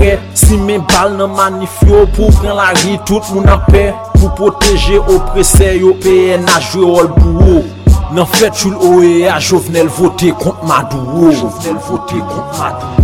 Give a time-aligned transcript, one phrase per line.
[0.00, 4.98] pre Si men bal nan manifyo pou pren la ri tout moun apè Pou proteje
[5.04, 7.66] opresè yo peye na jwe rol pou ou
[8.16, 12.99] Nan fèt chou oye a jovenel vote kont madou ou Jovenel vote kont madou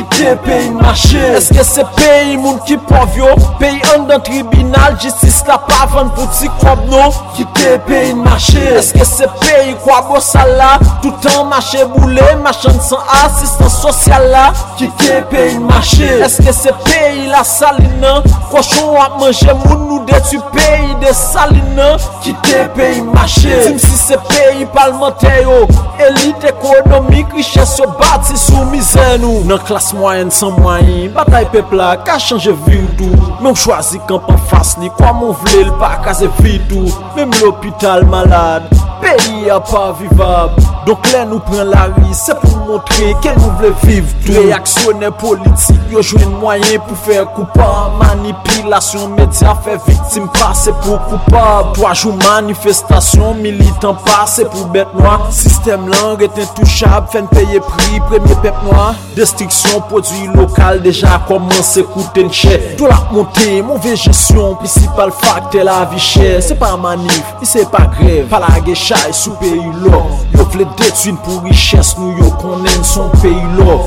[0.00, 1.20] ki te peyi mache?
[1.36, 6.48] Eske se peyi moun ki povyo Peyi an dan tribunal Jistis la pavan pou ti
[6.60, 7.12] kwab nou?
[7.36, 8.62] Ki te peyi mache?
[8.78, 10.72] Eske se peyi kwa bo sala?
[11.02, 14.46] Toutan mache boule Machan san asistan sosyal la?
[14.78, 16.08] Ki te peyi mache?
[16.26, 18.20] Eske se peyi la salina?
[18.50, 21.92] Koshon ap manje moun nou detu peyi de salina?
[22.24, 23.62] Ki te peyi mache?
[23.66, 25.64] Tim si se peyi palmante yo
[26.00, 29.44] Elite ekonomik Riches yo bati sou mizen nou.
[29.48, 34.90] Nan klas mwayen san mwayen Batay pepla ka chanje vidou Men chwazi kampan fas li
[34.98, 40.58] Kwa moun vle l pa kaze vidou Mem l'opital malade Peyi a pa vivab.
[40.84, 44.34] Donk lè nou pren la ri Se pou montre ke nou vle viv tou.
[44.36, 51.72] Reaksyonè politik yo jwen mwayen pou fè koupan Manipilasyon media fè viktim pase pou koupan
[51.76, 58.36] Toajou manifestasyon militant pase pou bet noa Sistem lan reten touchab fèn peye pri premye
[58.44, 64.56] pep noa Destriksyon non prodwi lokal deja komanse kouten chè Do la monte, moun vejesyon,
[64.60, 69.14] plisipal fakte la vi chè Se pa manif, mi se pa grev, pala ge chay
[69.16, 70.02] sou peyi lò
[70.34, 73.78] Yo vle detwin pou riches nou yo konen son peyi lò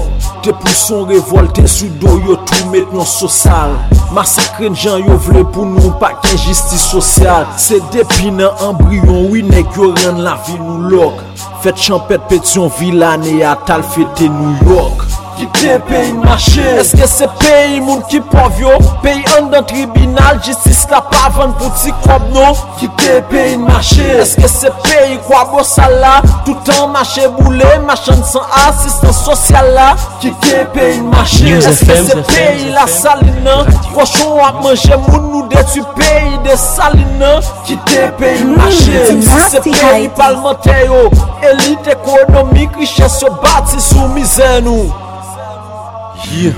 [0.43, 3.75] Te pou son revolte sou do yo tou met non sosal
[4.13, 9.93] Masakren jan yo vle pou nou pak injistis sosyal Se depi nan embryon, winek yo
[9.99, 11.23] ren la vi nou lòk
[11.63, 15.12] Fèt chanpèt pèt yon vilane atal fète New York.
[15.37, 16.63] Ki te peyi mache.
[16.79, 18.73] Eske se peyi moun ki pov yo?
[19.01, 22.53] Peyi an dan tribunal Jistis la pavan pou ti kob nou.
[22.77, 24.05] Ki te peyi mache.
[24.21, 26.19] Eske se peyi kwa bo sala?
[26.45, 29.89] Toutan mache boule Machan san asistan sosyal la.
[30.21, 31.57] Ki te peyi mache.
[31.57, 33.63] Eske se peyi la salina?
[33.95, 37.39] Koshon ap manje moun nou detu peyi de salina?
[37.65, 39.07] Ki te peyi mache.
[39.15, 41.07] Eske se peyi palmante yo.
[41.43, 45.02] Elite ekonomik Riches yo bati sou mizen nou.
[46.31, 46.53] Yeah.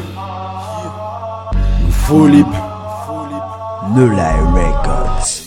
[4.54, 5.44] Records.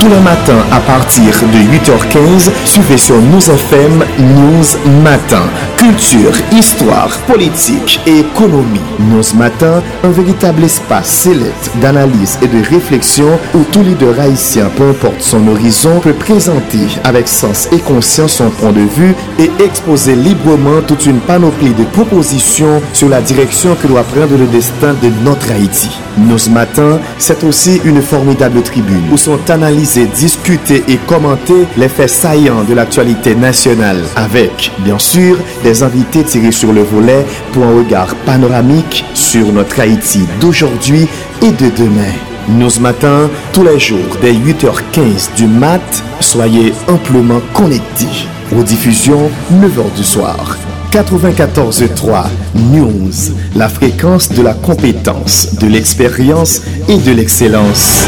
[0.00, 4.66] Tous les matins à partir de 8h15, suivez sur News FM News
[5.02, 5.42] Matin.
[5.88, 8.78] Culture, histoire, politique et économie.
[8.98, 14.90] News Matin, un véritable espace sélect d'analyse et de réflexion où tout leader haïtien, peu
[14.90, 20.14] importe son horizon, peut présenter avec sens et conscience son point de vue et exposer
[20.14, 25.08] librement toute une panoplie de propositions sur la direction que doit prendre le destin de
[25.24, 25.88] notre Haïti.
[26.18, 32.10] News Matin, c'est aussi une formidable tribune où sont analysés, discutés et commentés les faits
[32.10, 37.78] saillants de l'actualité nationale avec, bien sûr, des invités tirés sur le volet pour un
[37.78, 41.06] regard panoramique sur notre Haïti d'aujourd'hui
[41.42, 42.12] et de demain.
[42.48, 45.80] Nous ce matin, tous les jours, dès 8h15 du mat,
[46.20, 48.26] soyez amplement connectés.
[48.58, 50.56] Aux diffusions, 9h du soir.
[50.90, 52.24] 94.3
[52.54, 53.12] News,
[53.54, 58.06] la fréquence de la compétence, de l'expérience et de l'excellence.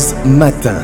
[0.00, 0.82] News Matin.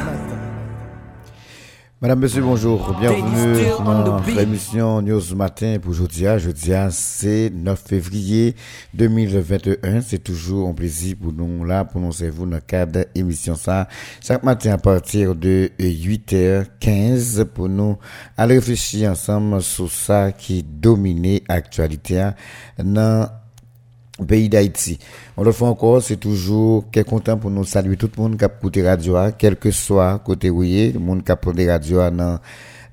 [2.03, 2.95] Madame, Monsieur, bonjour.
[3.01, 6.27] Bienvenue dans l'émission News Matin pour aujourd'hui.
[6.37, 8.55] Jeudi, c'est 9 février
[8.93, 10.03] 2021.
[10.03, 13.89] C'est toujours un plaisir pour nous là, pour nous servir dans le cadre d'émission ça.
[14.23, 17.97] Chaque matin à partir de 8h15 pour nous
[18.37, 22.33] aller réfléchir ensemble sur ça qui domine l'actualité
[22.79, 23.31] dans
[24.25, 24.99] pays d'Haïti.
[25.37, 28.45] On le fait encore, c'est toujours quel content pour nous saluer tout le monde qui
[28.45, 32.39] a écouté radio, quel que soit côté où le monde qui a écouté radio dans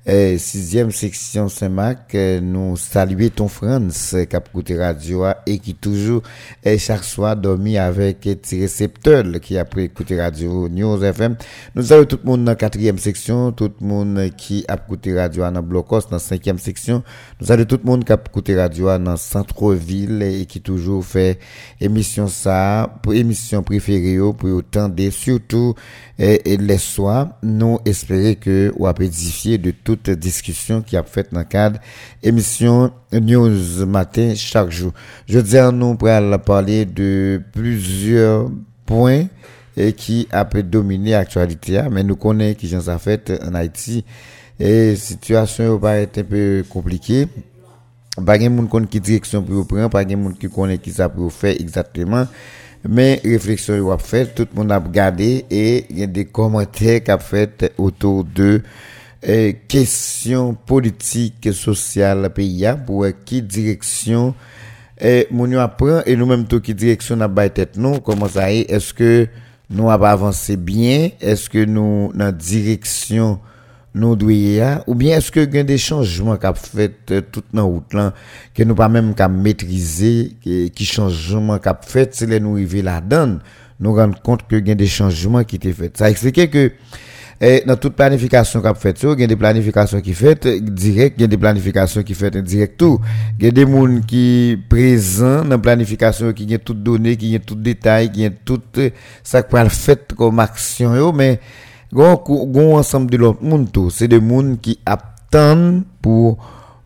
[0.06, 5.74] eh, sixième section Saint-Marc, eh, nous saluer ton France qui a écouté radio et qui
[5.74, 6.22] toujours
[6.62, 11.36] eh, chaque soir dormi avec petit récepteur qui a pris écouter radio News FM.
[11.74, 15.50] Nous saluons tout le monde dans quatrième section, tout le monde qui a écouté radio
[15.50, 17.02] dans Blocos dans cinquième section.
[17.40, 21.38] Nous saluons tout le monde qui a écouté radio dans centre-ville et qui toujours fait
[21.80, 25.74] émission ça, émission préférée pour autant des surtout
[26.18, 31.40] et, les soirs, nous espérons que avez édifié de toute discussion qui a fait dans
[31.40, 31.78] le cadre
[32.22, 34.92] émission News Matin chaque jour.
[35.28, 36.08] Je dis à nous pour
[36.44, 38.50] parler de plusieurs
[38.86, 39.26] points
[39.76, 44.04] et qui a pu dominer l'actualité, mais nous connaissons qui ça fait en Haïti
[44.58, 47.26] et situation va être un peu compliquée.
[48.24, 51.32] Pas de monde qui direction pour prendre, pas de monde qui connaît qui ça pour
[51.42, 52.26] exactement.
[52.88, 56.26] mais réflexion yo a fait, tout le monde a regardé et il y a des
[56.26, 58.62] commentaires qu'a fait autour de
[59.68, 64.34] questions politiques et sociales pays pour qui direction
[65.30, 68.70] mon apprend et nous même tout qui direction n'a pas tête nous comment ça est
[68.70, 69.26] est-ce que
[69.70, 73.38] nous avons avancé bien est-ce que nous dans direction
[73.94, 77.46] nous doyons ou bien est-ce que il y a des changements qu'a fait euh, toute
[77.52, 78.12] dans route là
[78.54, 83.00] que nous pas même qu'à maîtriser qui changements qu'a fait c'est les nous arriver là
[83.00, 83.38] dedans
[83.80, 85.98] nous rendre compte que il y a des changements qui étaient faits.
[85.98, 86.72] Ça explique que
[87.40, 91.22] et dans toute planification qu'a fait il y a des planifications qui fait direct il
[91.22, 93.00] y a des planifications qui fait indirect tout.
[93.38, 97.44] Il y a des gens qui présent dans planification qui ont toutes données qui ont
[97.44, 98.60] tout détail qui ont tout
[99.22, 101.40] ça quoi fait comme action mais
[101.92, 103.90] gon ensemble de l'autre monde tout.
[103.90, 106.38] C'est des monde qui attendent pour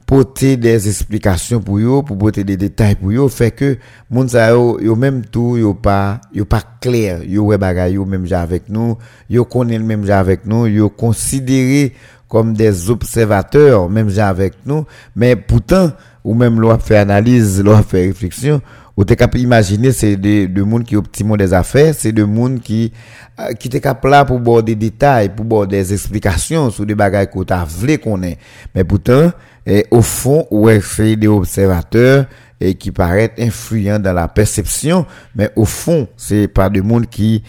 [0.08, 3.76] porter des explications pour eux pour porter des détails pour eux fait que
[4.10, 8.06] monde ça yo, yo même tout yo pas yo pas clair yo ouais bagay yo
[8.06, 8.96] même avec nous
[9.28, 11.92] yo connaît même avec nous yo considéré
[12.26, 15.92] comme des observateurs même avec nous mais pourtant
[16.24, 18.62] ou même l'on fait analyse l'on fait réflexion
[18.96, 22.60] ou t'es capable imaginer c'est de de monde qui optimisent des affaires c'est de monde
[22.60, 22.94] qui
[23.38, 26.94] euh, qui t'es capable là pour voir des détails pour voir des explications sur des
[26.94, 28.38] bagages qu'on t'a voulu qu'on est
[28.74, 29.32] mais pourtant
[29.68, 32.24] et au fond ouais c'est des observateurs
[32.60, 35.06] et qui paraissent influents dans la perception
[35.36, 37.44] mais au fond c'est pas de monde qui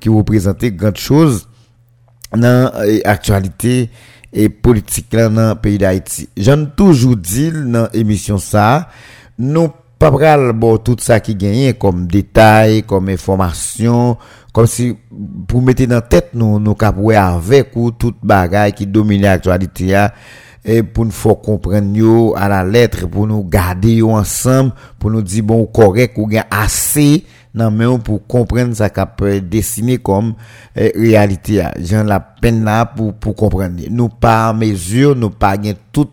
[0.00, 1.48] qui représentait grande chose
[2.36, 2.70] dans
[3.04, 3.90] l'actualité
[4.32, 6.28] et politique là dans le pays d'Haïti.
[6.36, 8.88] J'en toujours dit dans l'émission ça,
[9.38, 9.68] nous
[9.98, 14.16] pas pral bon tout ça qui gagne comme détail comme information
[14.52, 14.94] comme si
[15.48, 20.06] pour mettre dans tête nous nous avec ou toute bagaille qui domine l'actualité
[20.68, 25.42] et pour nous faut comprendre à la lettre pour nous garder ensemble pour nous dire
[25.42, 27.24] bon correct ou bien assez
[27.54, 30.34] non mais pour comprendre ça qu'a peut dessiner comme
[30.76, 33.80] eh, réalité j'ai la peine là pour pour comprendre.
[33.90, 36.10] Nous pas mesure nous pas gain tout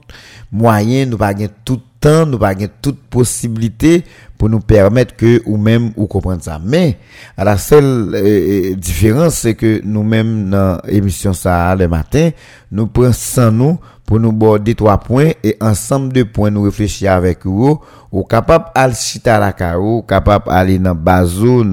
[0.54, 1.82] moyen nous pas gain tout
[2.28, 4.04] nous pas toute possibilité
[4.38, 6.60] pour nous permettre que ou même ou comprendre ça.
[6.64, 6.98] Mais
[7.38, 12.32] à la seule euh, euh, différence c'est que nous même dans l'émission ça le matin
[12.72, 17.46] nous prenons nous pour nous border trois points et ensemble de points nous réfléchir avec
[17.46, 17.80] vous.
[18.12, 21.66] Ou capable à chita la carreau capable aller dans bazou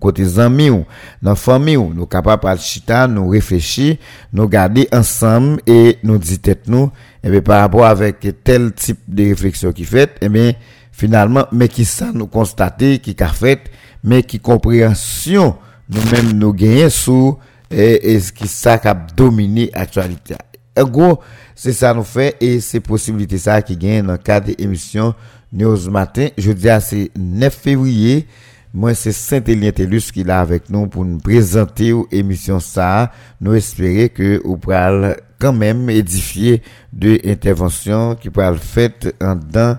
[0.00, 0.84] côté amis ou
[1.20, 1.92] dans famille ou.
[1.92, 3.96] Nous capable à chita nous réfléchir
[4.32, 6.90] nous garder ensemble et nous dire tête nous.
[7.22, 10.52] Et bien par rapport avec tel type de réflexion qui fait et bien
[10.96, 13.70] finalement mais qui ça nous constater qui a fait
[14.02, 15.56] mais qui compréhension
[15.88, 17.38] nous-mêmes nous gagnons sous
[17.70, 20.34] et, ce qui ça qui a dominé l'actualité.
[20.76, 21.20] En gros,
[21.54, 25.14] c'est ça nous fait et c'est possibilité ça qui gagne dans le cadre de l'émission
[25.52, 26.28] News Matin.
[26.38, 28.26] Je dis à c'est 9 février.
[28.72, 33.12] Moi, c'est Saint-Élien Tellus qui est là avec nous pour nous présenter l'émission ça.
[33.40, 36.60] Nous espérons que vous pourrez quand même édifier
[36.92, 39.76] de interventions qui pourraient être faites en dedans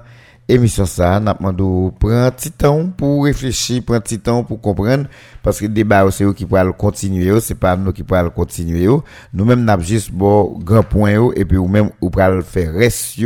[0.47, 1.63] émission ça n'a demandé
[1.99, 5.07] prendre petit temps pour réfléchir prendre petit temps pour comprendre
[5.41, 8.87] parce que le débat c'est eux qui pourraient continuer c'est pas nous qui pourraient continuer.
[9.33, 13.19] Nous même n'a juste bon grand point et puis ou même ou pourraient faire reste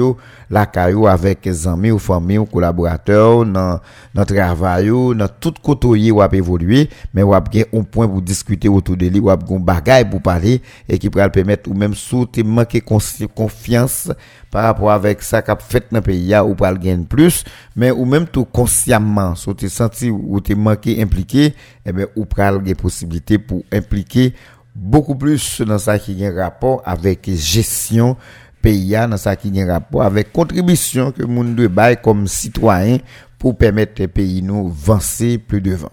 [0.50, 3.82] la caillou avec amis ou famille ou collaborateurs dans
[4.16, 7.44] notre travail dans tout côté ou a évoluer mais ou a
[7.74, 11.10] un point pour discuter autour de lui ou a un bagage pour parler et qui
[11.10, 14.10] pourrait permettre ou même sous manquer confiance
[14.52, 17.44] par rapport avec ça qu'a fait dans le pays ou pas gagner plus
[17.76, 21.54] mais ou même tout consciemment si tu senti ou tu manqué impliqué
[21.86, 22.26] eh ben ou
[22.62, 24.34] des possibilités pour impliquer
[24.76, 28.16] beaucoup plus dans ça qui a rapport avec gestion
[28.62, 32.98] pays dans ça qui a rapport avec contribution que monde doit bail comme citoyen
[33.38, 35.92] pour permettre le pays nous avancer plus devant.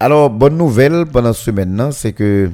[0.00, 2.50] Alors bonne nouvelle pendant ce maintenant c'est que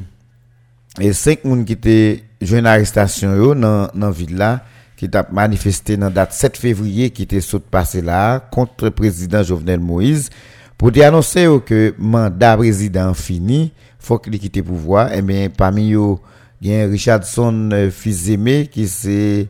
[0.99, 4.65] les cinq personnes qui étaient une arrestation dans dans ville là
[5.09, 9.43] qui a manifesté dans date 7 février qui était saut passé là contre le président
[9.43, 10.31] Jovenel Moïse
[10.79, 15.13] pour annoncer que mandat président fini, faut qu'il quitte le pouvoir.
[15.13, 16.17] Et eh bien parmi eux
[16.61, 19.49] il y a Richardson euh, Fizeme qui c'est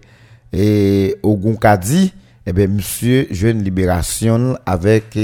[0.55, 2.05] et Ogun Kadi.
[2.05, 2.13] Et
[2.47, 5.19] eh bien monsieur jeune libération avec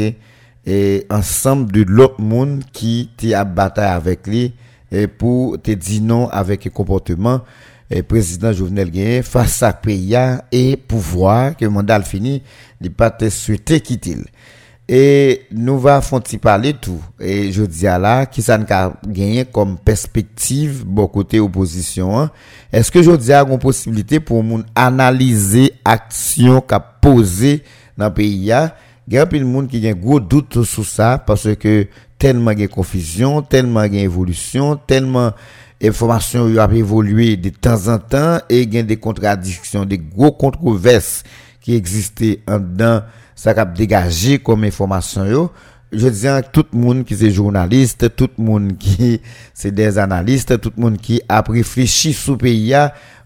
[0.67, 4.53] et ensemble de l'autre monde qui à bataille avec lui
[4.93, 7.41] et pour te dire non avec le comportement
[7.91, 10.17] et président Jovenel Gagné face à pays
[10.53, 12.43] et pouvoir que le mandat fini,
[12.81, 14.17] il pas souhaité quitter.
[14.91, 17.03] Et nous va font parler tout.
[17.21, 22.31] Et je dis à là, qui ça a gagné comme perspective, bon côté opposition, hein?
[22.73, 27.63] est-ce que je dis à une possibilité pour nous analyser action qu'a posé
[27.99, 28.45] dans le pays, il
[29.15, 31.87] y a de monde qui a gros doute sur ça parce que
[32.19, 35.33] tellement de confusion, tellement de évolution, tellement
[35.83, 40.33] information a évolué de temps en temps et il y a des contradictions, des gros
[40.33, 41.23] controverses
[41.61, 43.03] qui existaient en dedans.
[43.35, 45.51] Ça a dégagé comme information
[45.93, 49.21] je dis à tout le monde qui est journaliste, tout le monde qui
[49.55, 52.75] c'est des analystes, tout le monde qui a réfléchi le pays,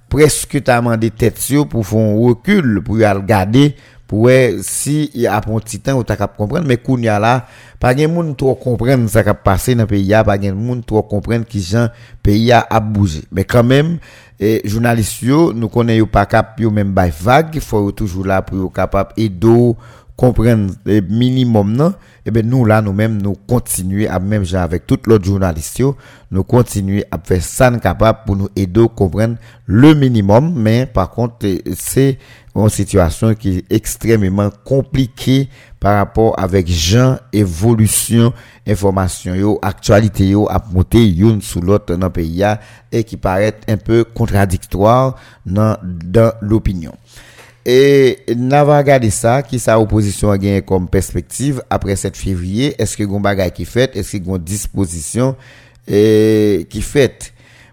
[0.08, 3.74] presque demandé tête pour faire un recul, pour regarder,
[4.12, 4.28] pour
[4.60, 7.46] si y a un petit temps où tu as comprendre, mais qu'on y a là,
[7.80, 10.84] pas de monde trop comprendre ce qui a passé dans le pays, pas de monde
[10.84, 11.88] trop comprendre qui le
[12.22, 13.22] pays a bougé.
[13.32, 13.96] Mais quand même,
[14.38, 19.14] et journalistes, nous connaissons pas cap, même by vague, faut toujours là pour être capable
[19.16, 19.72] d'aider
[20.16, 21.94] comprendre le minimum non?
[22.24, 25.24] Et eh ben nous là nous mêmes nous continuer à même genre avec tout l'autre
[25.24, 25.82] journalistes
[26.30, 31.10] nous continuer à faire ça capable pour nous aider à comprendre le minimum mais par
[31.10, 32.18] contre eh, c'est
[32.54, 35.48] une situation qui est extrêmement compliquée
[35.80, 38.32] par rapport avec gens évolution
[38.66, 40.62] information yo actualité yo à
[40.96, 42.44] une sous l'autre dans le pays
[42.90, 45.16] et qui paraît un peu contradictoire
[45.46, 46.92] dans, dans l'opinion
[47.64, 52.74] et n'a pas regardé ça, qui sa opposition a gagné comme perspective après 7 février.
[52.80, 53.96] Est-ce que y a qui fait?
[53.96, 55.36] Est-ce qu'il y a une disposition
[55.86, 57.32] et, qui fait?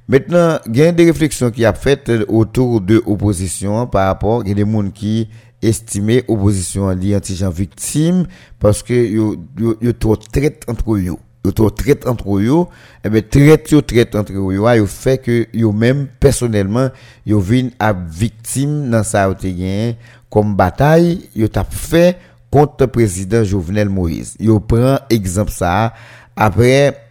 [0.10, 4.44] Maintenant, il y a des réflexions qui a fait autour de l'opposition par rapport, a
[4.44, 5.30] des gens qui
[5.62, 8.26] estiment l'opposition anti-gens victime
[8.60, 11.20] parce que a trop traite entre eux yo.
[11.76, 12.66] Traite entre eux
[13.04, 14.86] et ben traite yo traite entre eux yo.
[14.88, 16.90] Fait que yo même personnellement
[17.28, 19.94] yo vinn à victime dans yo
[20.32, 22.18] comme bataille yo t'a fait
[22.50, 24.36] contre président Jovenel Moïse.
[24.40, 25.94] Yo prend exemple ça.
[26.36, 27.09] Après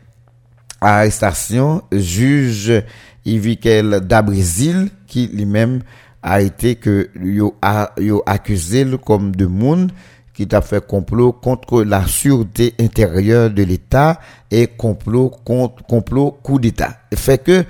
[0.80, 2.82] arrestation juge
[3.24, 5.80] Yvikel d'Abrésil qui lui-même
[6.22, 7.92] a été que yo a
[8.26, 9.92] accusé comme de monde
[10.38, 14.20] qui t'a fait complot contre la sûreté intérieure de l'État
[14.52, 16.96] et complot contre complot coup d'État.
[17.12, 17.64] Fait que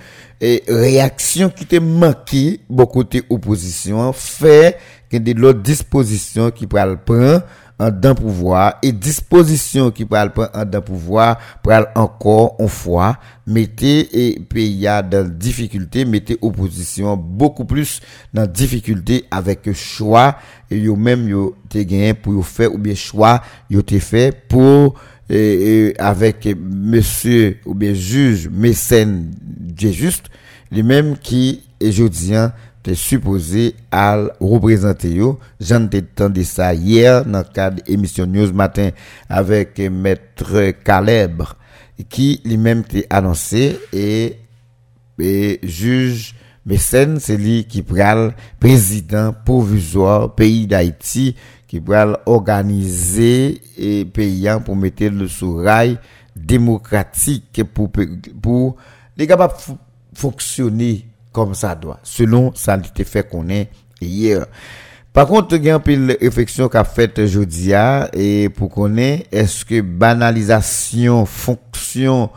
[0.68, 4.76] réaction qui était manquée beaucoup de opposition fait
[5.10, 7.42] que des l'autre dispositions qui prennent prendre
[7.78, 13.16] en d'un pouvoir et disposition qui prend en d'un pouvoir pour encore une fois
[13.46, 18.00] mettez et pays dans difficulté mettez opposition beaucoup plus
[18.34, 20.36] dans difficulté avec choix
[20.70, 24.94] et yo même yo te gagné pour faire ou bien choix yo te fait pour
[25.30, 29.30] et, avec monsieur ou bien juge mécène
[29.78, 30.26] juste
[30.70, 32.52] lui-même qui est jodien
[32.94, 35.38] supposé à représenter yo.
[35.60, 38.90] J'en entendu ça hier dans le cadre émission News Matin
[39.28, 41.42] avec maître Caleb
[42.08, 44.36] qui lui-même t'a annoncé et,
[45.18, 46.34] et juge
[46.66, 51.34] Mécène, c'est lui qui pral président provisoire pays d'Haïti
[51.66, 55.62] qui pral organiser et payant pour mettre le sous
[56.36, 57.90] démocratique pour
[58.42, 58.76] pour
[59.16, 59.54] les capables
[60.12, 61.06] fonctionner
[61.44, 63.68] comme ça doit, selon ça a fait qu'on est
[64.00, 64.46] hier.
[65.12, 67.72] Par contre, il y a un peu de réflexion qu'a fait aujourd'hui
[68.12, 72.30] et pour qu'on est-ce que banalisation, fonction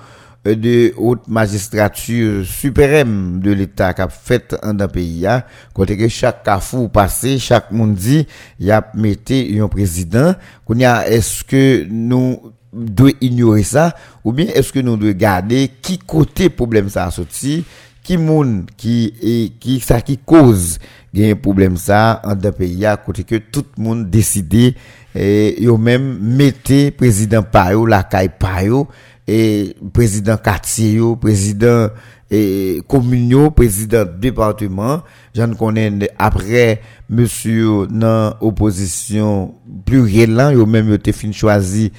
[0.43, 5.27] de haute magistrature suprême de l'État qu'a fait en un pays,
[5.73, 8.25] côté que chaque cafou passé, chaque monde dit,
[8.59, 10.33] il y a metté un président,
[10.65, 12.41] qu'on y a, est-ce que nous
[12.73, 13.93] devons ignorer ça,
[14.23, 17.63] ou bien est-ce que nous devons garder qui côté problème ça a sorti,
[18.03, 20.79] qui moun qui et qui ça qui cause
[21.17, 24.75] un problème ça en deux pays à côté que tout le monde décidé
[25.13, 28.87] et yo même mettez président Payo la caille Payo
[29.27, 31.89] et président quartier président
[32.29, 35.03] et commune président département
[35.35, 39.53] j'en connais après monsieur dans opposition
[39.85, 41.91] plus réel yo même yo te fin choisi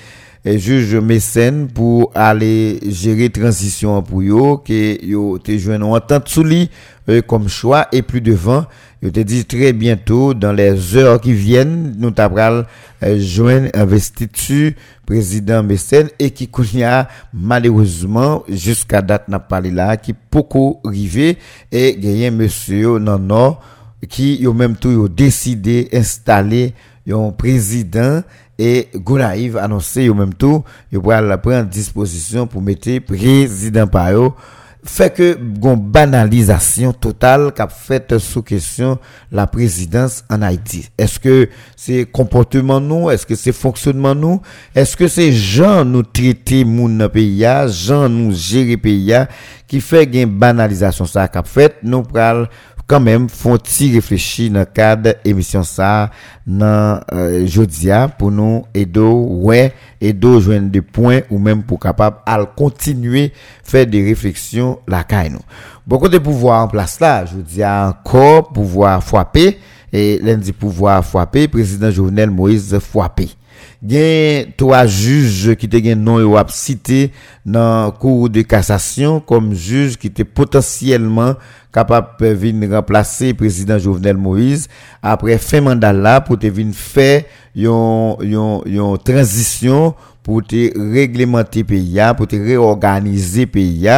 [0.45, 6.69] juge mécène pour aller gérer transition pour yo que yo te joindre entente sous lui
[7.09, 8.67] euh, comme choix et plus devant
[9.03, 12.67] je te dis très bientôt dans les heures qui viennent nous t'apprendre
[13.05, 14.73] euh, joindre investiture
[15.07, 16.51] président mécène et qui
[16.83, 21.39] a malheureusement jusqu'à date n'a pas là qui beaucoup arrivé
[21.71, 23.57] et gagné monsieur non non
[24.09, 26.75] qui yo même tout décidé installer
[27.09, 28.23] un président
[28.65, 34.37] et Gonaïve annoncé au même tout, il va prendre disposition pour mettre président Pao
[34.85, 38.99] fait que une banalisation totale qu'a fait sous question
[39.31, 40.89] la présidence en Haïti.
[40.99, 44.41] Est-ce que c'est comportement nous, est-ce que c'est fonctionnement nous,
[44.75, 49.15] est-ce que c'est gens nous traiter moun pays, gens nous gérer pays
[49.69, 52.49] qui fait une banalisation ça qu'a fait nous pral
[52.87, 56.11] quand même font-ils réfléchir dans le cadre émission ça
[56.47, 62.17] dans euh, jodia pour nous aider ouais aider joindre des points ou même pour capable
[62.27, 65.41] à continuer faire des réflexions la caille nous
[65.87, 69.59] beaucoup de pouvoir en place là je dis encore pouvoir frapper
[69.93, 73.31] et lundi pouvoir frapper président Jovenel Moïse frapper
[73.87, 77.11] gen trois juges qui te non cité
[77.45, 81.35] dans cour de cassation comme juge qui était potentiellement
[81.73, 84.69] capable de venir remplacer président Jovenel Moïse
[85.03, 86.39] après fin mandat là pour
[86.73, 87.25] faire
[87.57, 93.89] yon yon yon transition pour te réglementer pays pour te réorganiser pays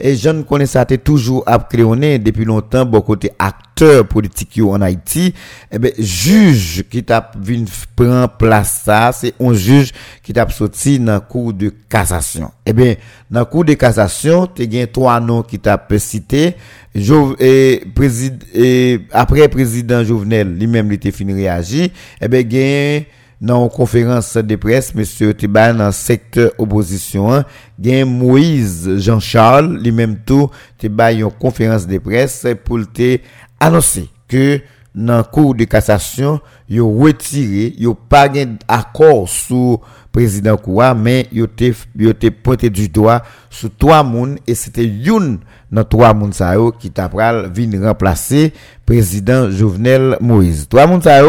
[0.00, 4.80] et je ne connais ça toujours à créonné depuis longtemps bon côté acteur politique en
[4.80, 5.32] Haïti
[5.70, 9.92] eh ben juge qui t'a vinn prend place ça c'est un juge
[10.22, 12.96] qui t'a sorti dans cour de cassation eh ben
[13.30, 16.56] dans cour de cassation tu as trois noms qui t'a cité
[16.94, 23.02] Jo, eh, présid, eh, après président Jovenel lui-même il était fini réagir eh ben gain
[23.40, 27.44] dans conférence de presse, monsieur Tiban dans secteur opposition,
[27.78, 33.18] gain Moïse Jean-Charles, lui-même tout, Tiban une conférence de presse pour te
[33.60, 34.60] annoncer que
[34.94, 38.28] dans cour de cassation, yo retiré, yo pas
[38.66, 39.80] accord sur
[40.10, 45.38] président Koua, mais yo te pointé du doigt sur trois moun et c'était une
[45.70, 48.52] dans trois moun sa qui t'a pral vinn remplacer
[48.86, 50.66] président Jovenel Moïse.
[50.68, 51.20] Trois moun sa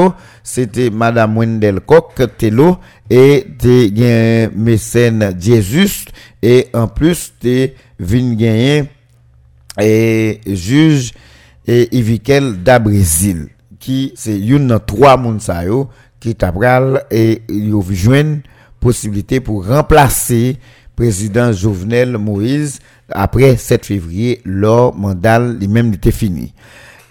[0.43, 2.77] c'était madame Wendel Kok Telo
[3.10, 6.05] et te gen mécène Jesus
[6.41, 7.69] et en plus te
[8.00, 8.86] vinn gagner
[9.79, 11.13] et juge
[11.67, 15.63] et Ivikel da Brésil qui c'est une dans trois moun sa
[16.19, 18.39] qui t'a pral et yo joindre
[18.79, 20.58] possibilité pour remplacer
[20.96, 22.79] président Jovenel Moïse
[23.11, 26.53] après 7 février, leur mandat lui-même était fini.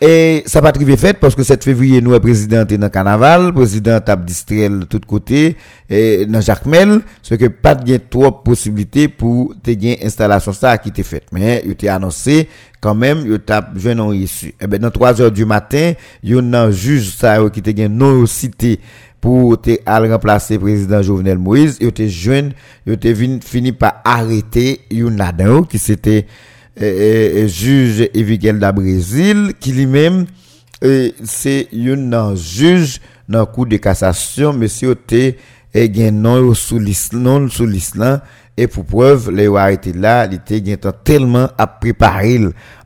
[0.00, 3.99] Et ça va arriver fait parce que 7 février, nous, président dans le carnaval, président
[4.07, 5.57] a distrait de tous côtés,
[5.90, 9.73] et dans Jacques Mel, ce que pas de trop possibilités pour te
[10.05, 11.25] installation ça qui était faite.
[11.33, 12.49] Mais, il était annoncé,
[12.81, 14.55] quand même, il t'a jeune non issu.
[14.61, 17.70] Eh ben, dans 3 heures du matin, il y a un juge ça qui te
[17.70, 18.79] gagne non cité
[19.20, 22.53] pour te remplacer président Jovenel Moïse, il était jeune,
[22.87, 26.27] il était fini par arrêter une là qui c'était
[26.81, 28.73] euh, juge Evigel da
[29.61, 30.27] qui lui-même
[30.81, 35.33] c'est un juge dans cour de cassation monsieur te
[35.75, 38.21] et gen non sous l'islam
[38.57, 42.41] et pour preuve les arrêté là il était tellement à préparer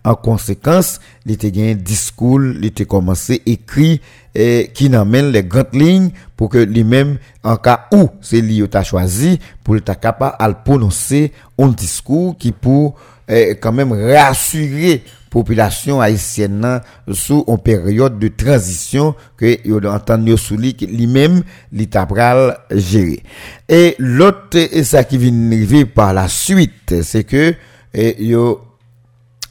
[0.04, 4.00] en conséquence il était un discours il était commencé écrit
[4.34, 8.76] et qui n'amène les grandes lignes pour que lui-même, en cas où c'est lui qui
[8.76, 12.94] a choisi, pour être capable de prononcer un discours qui pour
[13.28, 16.80] eh, quand même rassurer population haïtienne
[17.10, 23.22] sous une période de transition que il entendu sous lui lui-même l'étabral géré
[23.68, 27.54] et l'autre et ça qui vient arriver par la suite c'est que
[27.94, 28.34] eh,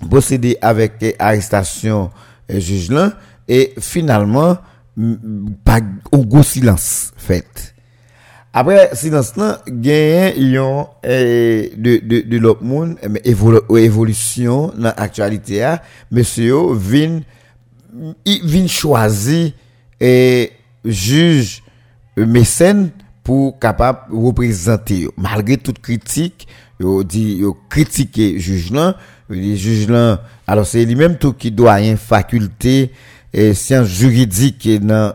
[0.10, 2.12] procédé avec arrestation
[2.48, 2.92] eh, juge
[3.48, 4.58] et finalement
[5.64, 5.80] pas
[6.12, 7.71] un gros silence fait.
[8.54, 15.82] Après silence là, gagne yon de de de l'autre monde mais évolution dans l'actualité a
[16.12, 17.22] monsieur vin
[17.94, 19.54] vin choisi
[20.02, 20.52] et
[20.84, 21.64] juge
[22.18, 22.90] mécène
[23.24, 26.46] pour capable représenter malgré toute critique
[26.78, 28.98] yo dit yo critiquer juge là
[29.30, 32.92] juge là alors c'est lui même tout qui doit une faculté
[33.34, 35.14] et sciences juridiques dans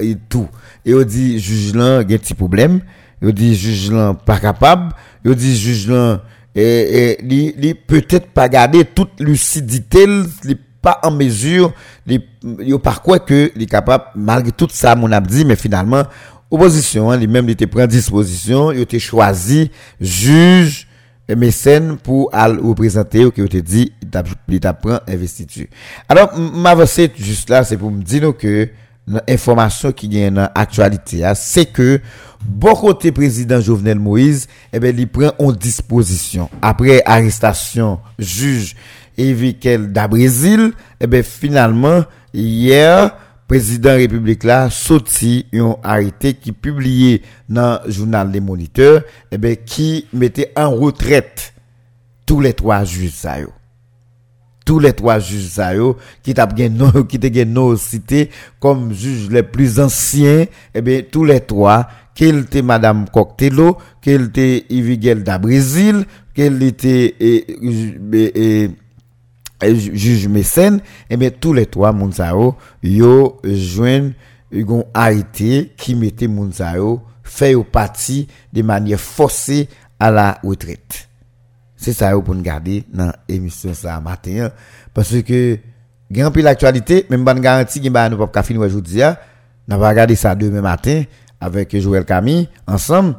[0.00, 0.48] et tout.
[0.84, 2.80] Et on dit juge là a un petit problème,
[3.22, 4.92] on dit juge là pas capable,
[5.24, 6.22] on dit juge là
[6.54, 10.04] et, et peut-être pas garder toute lucidité,
[10.44, 11.72] il pas en mesure,
[12.06, 12.20] il
[12.82, 16.04] par quoi que il capable malgré tout ça mon a dit mais finalement
[16.50, 20.86] opposition hein, lui-même il était prend disposition, il était choisi juge
[21.34, 24.60] mécène pour représenter qui te dit il
[25.08, 25.66] investiture.
[26.08, 28.68] Alors m'avancer juste là c'est pour me dire que
[29.28, 31.98] Informasyon ki gen nan aktualite ya Se ke
[32.40, 38.72] bon kote prezident Jovenel Moïse Ebe eh li pren on disposisyon Apre arrestasyon juj
[39.20, 40.70] Evikel da Brezil
[41.04, 43.12] Ebe eh finalman Yer
[43.50, 47.18] prezident republik la Soti yon harite ki publie
[47.52, 49.02] Nan jounal de moniteur
[49.34, 51.50] Ebe eh ki mette an retret
[52.24, 53.52] Tou le 3 juj sa yo.
[54.64, 55.72] Tous les trois juges ça
[56.22, 56.46] qui t'a
[57.08, 62.62] qui te cité comme juges les plus anciens eh ben tous les trois qu'il était
[62.62, 67.46] madame Coctello qu'il était Ivigel da Brésil qu'il était et,
[68.14, 68.68] euh,
[69.62, 74.12] juge mécène, et bien tous les trois moun yo, yo joignent
[74.52, 81.08] yon arrêté qui mettait moun yo fait au parti de manière forcée à la retraite.
[81.84, 84.48] C'est ça pour nous garder dans l'émission ça matin
[84.94, 85.58] parce que
[86.10, 89.02] grand pile l'actualité même bonne garantie bah nous pas finir aujourd'hui
[89.70, 91.02] on va regarder ça demain matin
[91.38, 93.16] avec Joël Camille ensemble.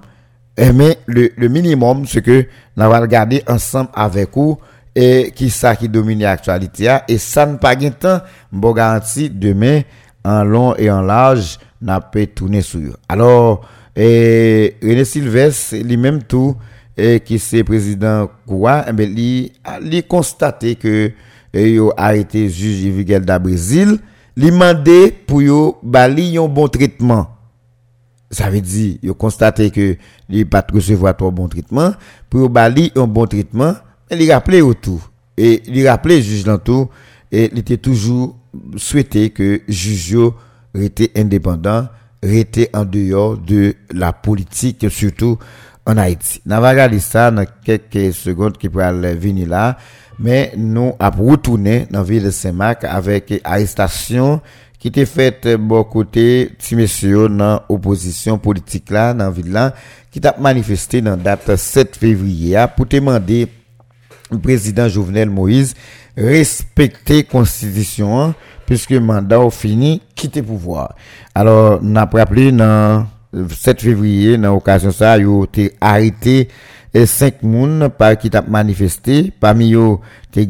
[0.57, 4.57] Eh, mais le, minimum c'est que on va regarder ensemble avec vous
[4.95, 9.81] et qui ça qui domine l'actualité et ça ne pas gain temps bon garantie demain
[10.23, 12.97] en long et en large n'a pas tourner sur.
[13.07, 16.57] Alors et René Sylvestre lui-même tout
[16.97, 21.11] et qui c'est président quoi eh ben lui a constaté que
[21.53, 23.99] il a arrêté juge Miguel da Brésil
[24.37, 27.29] lui demandé pour yo bali un bon traitement.
[28.29, 29.95] Ça veut dire a constaté que
[30.29, 31.93] il pas recevoir trop bon traitement
[32.29, 33.73] pour bali un bon traitement
[34.11, 36.89] il rappelé autour et il rappelé juge tout
[37.31, 38.35] et il était toujours
[38.75, 40.17] souhaité que juge
[40.73, 41.87] était indépendant
[42.21, 45.37] était en dehors de la politique surtout
[45.85, 46.41] en Haïti.
[46.45, 49.77] Nous allons regarder ça dans quelques secondes qui pourraient venir là.
[50.17, 54.41] Mais nous avons retourné dans la ville de Saint-Marc avec arrestation
[54.79, 59.73] qui était faite bon côté si messieurs dans opposition politique là dans la ville là
[60.11, 63.47] qui a manifesté dans la date 7 février pour demander
[64.31, 65.73] le président Jovenel Moïse
[66.17, 68.33] respecter constitution
[68.65, 70.95] puisque le mandat fini quitter pouvoir.
[71.33, 73.05] Alors, nous avons rappelé dans
[73.49, 76.47] 7 février, dans l'occasion ça, il a été arrêté
[76.93, 79.31] et cinq personnes par qui t'a manifesté.
[79.39, 79.97] Parmi eux,
[80.31, 80.47] tu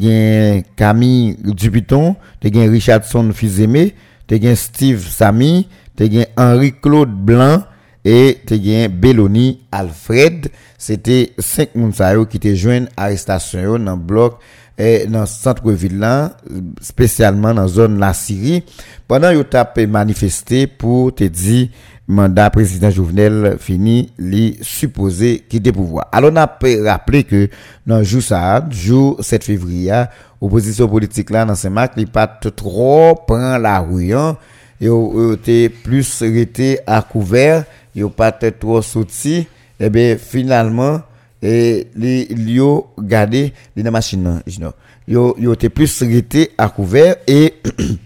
[0.76, 3.94] Camille Dupiton, tu Richardson Fizemé,
[4.28, 7.64] tu Steve Samy, tu Henri Claude Blanc
[8.04, 10.48] et tu Belloni Alfred.
[10.78, 14.38] C'était cinq personnes qui étaient joints à l'arrestation dans le bloc
[14.78, 16.36] et dans centre-ville là,
[16.80, 18.62] spécialement dans la zone la Syrie,
[19.08, 21.68] pendant yo tape manifesté pour te dire
[22.08, 26.08] mandat président Jovenel fini, li supposé quitter pouvoir.
[26.12, 26.46] Alors on a
[26.84, 27.48] rappelé que
[27.86, 30.04] dans jour ça, jour 7 février,
[30.40, 34.36] opposition politique là dans Saint-Marc, li pas trop prend la rue, hein.
[34.80, 37.64] yo était plus resté à couvert,
[37.94, 39.46] yo pas trop sorti, et
[39.80, 41.00] eh bien finalement
[41.42, 44.72] et les yo gardé dans machine non
[45.06, 47.54] yo yo était plus resté à couvert et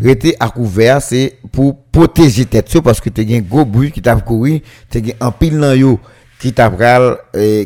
[0.00, 4.02] rester à couvert c'est pour protéger tête parce que tu as un gros bruit qui
[4.02, 5.98] t'a couru tu as un pile dans yo
[6.38, 6.70] qui t'a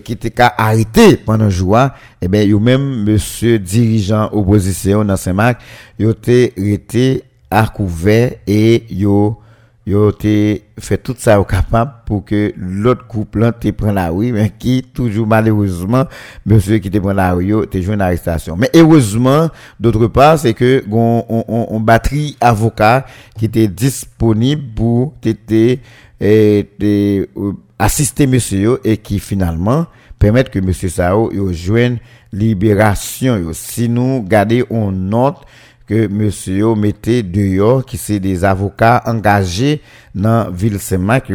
[0.05, 1.79] qui t'a arrêté pendant jour
[2.21, 5.61] et ben yo même monsieur dirigeant opposition dans Saint-Marc
[5.99, 9.39] yo resté à couvert et yo
[9.89, 14.33] yo te fait tout ça au capable pour que l'autre couple te prend la rue
[14.33, 16.05] mais qui toujours malheureusement
[16.45, 19.49] monsieur qui te prend la rue te joue une arrestation mais heureusement
[19.81, 23.07] d'autre part c'est que on, on, on, batterie avocat
[23.39, 25.81] qui était disponible pour t'aider
[26.21, 27.27] et euh,
[27.79, 29.87] assister monsieur et qui finalement
[30.19, 31.97] permettre que monsieur Sao joigne
[32.31, 35.39] libération si nous garder on note
[35.89, 39.81] que monsieur mettait dehors, qui c'est des avocats engagés
[40.15, 41.33] dans ville Saint-Marc,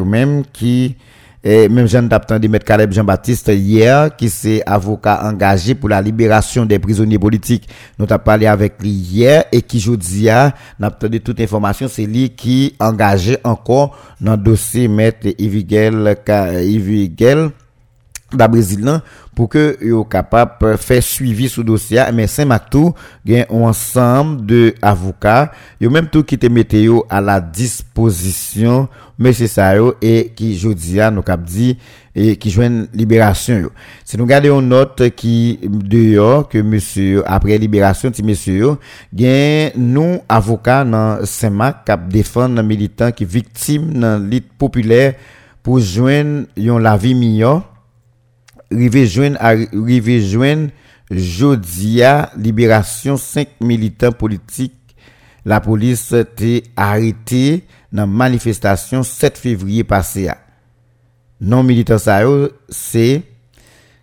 [0.54, 0.96] qui,
[1.44, 6.66] et même Jean de mettre Caleb Jean-Baptiste hier, qui c'est avocat engagé pour la libération
[6.66, 7.68] des prisonniers politiques.
[7.98, 12.06] Nous avons parlé avec lui hier et qui aujourd'hui a, n'a entendu toute information, c'est
[12.06, 15.28] lui qui engagé encore dans le dossier maître
[18.38, 18.84] da Brésil
[19.34, 22.93] pou ke yo kapap euh, fè suivi sou dosya, men sen mak tou
[23.26, 25.50] gen ou ansam de avoka,
[25.82, 28.88] yo menm tou ki te mette yo a la disposisyon
[29.24, 31.74] mèche sa yo, e ki jodi ya nou kap di,
[32.13, 33.74] e ki jwen liberasyon yo.
[34.06, 38.58] Se nou gade yo not ki de yo, ke mèche yo, apre liberasyon ti mèche
[38.60, 38.78] yo,
[39.10, 45.17] gen nou avoka nan sen mak kap defan nan militant ki viktim nan lit popüler
[45.63, 47.62] pou jwen yon lavi miyo,
[48.75, 50.69] rive joindre
[51.12, 54.95] Jodia libération cinq militants politiques.
[55.45, 56.23] La police a
[56.77, 60.29] arrêté dans manifestation 7 février passé
[61.43, 62.21] non militant ça
[62.69, 63.21] c'est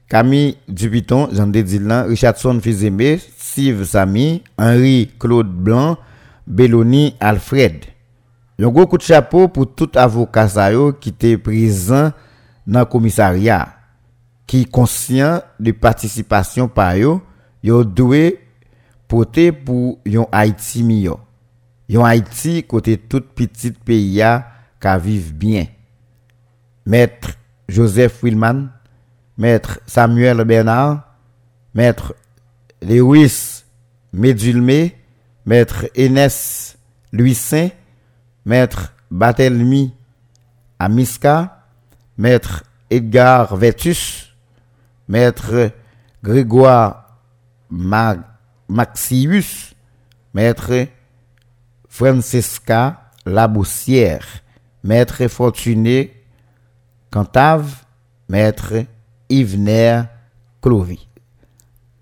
[0.08, 5.96] Camille Dupiton, Jean Dedilan, Richardson Fizembe, Steve Samy, Henri Claude Blanc,
[6.46, 7.84] Belloni Alfred.
[8.60, 10.48] Un gros coup de chapeau pour tout avocat
[11.00, 12.12] qui était présent
[12.66, 13.68] dans le commissariat
[14.50, 17.22] qui conscient de participation par yo,
[17.62, 18.32] yo doit
[19.06, 21.14] porter pour yon Haïti mieux.
[21.88, 25.66] Yon Haïti côté tout petit pays a ka vive bien.
[26.84, 28.72] Maître Joseph Wilman,
[29.38, 31.04] maître Samuel Bernard,
[31.72, 32.16] maître
[32.82, 33.62] Lewis
[34.12, 34.96] Médulmé,
[35.46, 36.74] Maître Enes
[37.12, 37.68] Louis Saint,
[38.44, 39.94] Maître Batelmi
[40.80, 41.66] Amiska,
[42.18, 44.29] Maître Edgar Vetus,
[45.10, 45.72] Maître
[46.22, 47.18] Grégoire
[48.68, 49.74] Maxius,
[50.32, 50.86] Maître
[51.88, 54.24] Francesca Laboussière,
[54.84, 56.14] Maître Fortuné
[57.10, 57.74] Cantave,
[58.28, 58.84] Maître
[59.28, 60.02] Yvener
[60.62, 61.08] Clovy.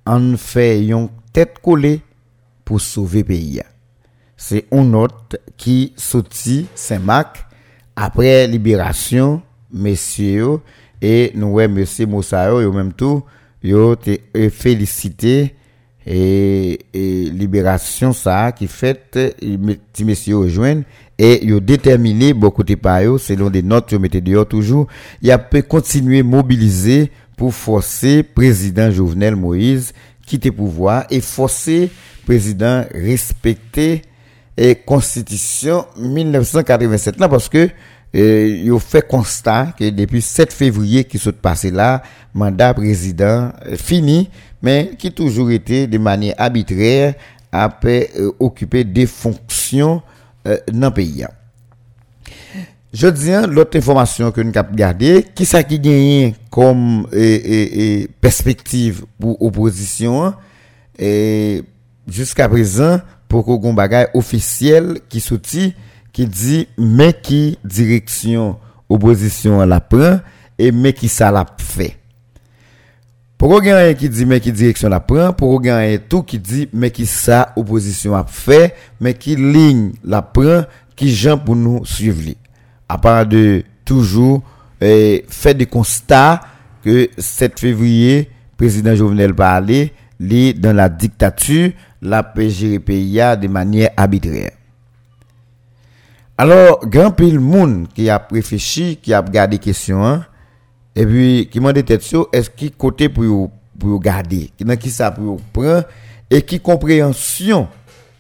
[0.07, 2.03] On fait une tête collée
[2.62, 3.62] pour sauver pays.
[4.37, 7.47] C'est une note qui sortit Saint-Marc
[7.97, 9.40] après libération,
[9.73, 10.61] messieurs,
[11.01, 13.23] et nous, ouais, monsieur Moussa, yo même tout,
[13.63, 14.11] yo te
[14.51, 15.55] félicité
[16.07, 19.17] et, et libération ça qui fait
[20.01, 20.85] messieurs rejoignent
[21.19, 24.87] et yo déterminé beaucoup de pas selon des notes yo mettez dehors toujours.
[25.23, 29.93] Il a peut continuer mobiliser pour forcer président Jovenel Moïse
[30.27, 31.91] quitter pouvoir et forcer
[32.27, 34.03] président respecter
[34.57, 37.71] et constitution 1987 là parce que
[38.14, 42.03] il a fait constat que depuis 7 février qui s'est passé là,
[42.35, 44.31] mandat président fini,
[44.62, 47.14] mais qui toujours été de manière arbitraire
[47.53, 50.03] à euh, occuper des fonctions
[50.47, 51.27] euh, dans le pays.
[52.92, 57.07] Je dis hein, l'autre information que nous avons gardé, qui ça qui comme
[58.21, 60.33] perspective pour l'opposition
[60.99, 61.62] et
[62.09, 65.75] jusqu'à présent pour qu'on bagage officiel qui sorti
[66.18, 68.57] qui dit mais qui direction
[68.88, 70.18] opposition la prend
[70.59, 71.96] et mais qui ça l'a fait.
[73.37, 75.62] Pour qu'on qui dit mais qui direction la prend, pour
[76.09, 80.64] tout qui dit mais qui ça opposition a fait, mais qui ligne la prend,
[80.96, 82.33] qui gens pour nous suivre.
[82.88, 84.42] À part de toujours
[84.81, 86.40] eh, fait des constats
[86.83, 91.70] que 7 février, président Jovenel parlait, lit dans la dictature,
[92.02, 94.58] la PGR de manière arbitraire.
[96.40, 100.24] Alors, grand pile monde qui a réfléchi, qui a regardé question, hein,
[100.94, 101.85] et puis qui m'a dit
[102.33, 105.85] est-ce qui côté pour pour garder, qui qui ça pour prendre?
[106.31, 107.68] Et qui compréhension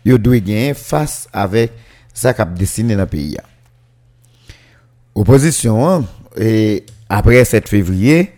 [0.04, 1.72] yo doit gagner face avec
[2.14, 3.36] ça a dessiné dans le pays.
[5.14, 6.04] Opposition hein,
[6.36, 8.32] et après 7 février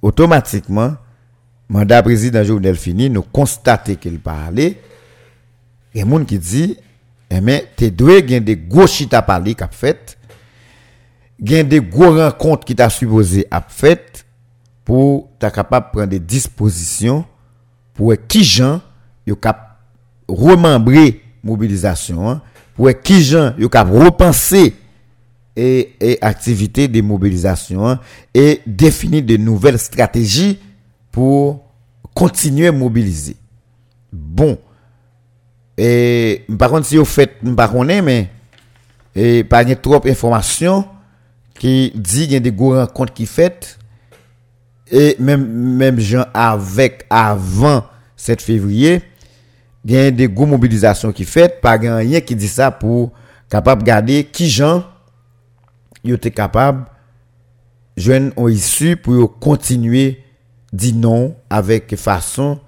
[0.00, 0.94] automatiquement
[1.68, 4.80] mandat président Jovenel fini nous constater qu'il parlait
[5.94, 6.76] et monde qui dit
[7.42, 10.18] mais tu dois gagner des gros chita parler qu'a fait
[11.42, 14.24] gen des gros rencontres qui t'a supposé à fait
[14.84, 17.24] pour ta capable prendre des dispositions
[17.94, 18.80] pour qui gens
[19.26, 19.78] yo cap
[20.28, 22.42] remembrer mobilisation hein,
[22.74, 24.74] pour qui gens yo cap repenser
[25.56, 28.00] et, et activité de mobilisation hein,
[28.32, 30.58] et définir de nouvelles stratégies
[31.10, 31.64] pour
[32.14, 33.36] continuer à mobiliser.
[34.12, 34.58] Bon,
[35.76, 38.30] et par contre, si vous faites, pas mais
[39.16, 40.84] et pas trop d'informations
[41.58, 43.78] qui dit qu'il y a des gros rencontres qui fait
[44.90, 47.84] et même même gens avec avant
[48.16, 49.02] 7 février
[49.84, 53.12] il y a des gros mobilisations qui fait pas rien qui dit ça pour
[53.48, 54.84] capable garder qui gens
[56.02, 56.84] ils étaient capables
[57.96, 60.22] jeunes ont issu pour continuer
[60.72, 62.58] dire non avec façon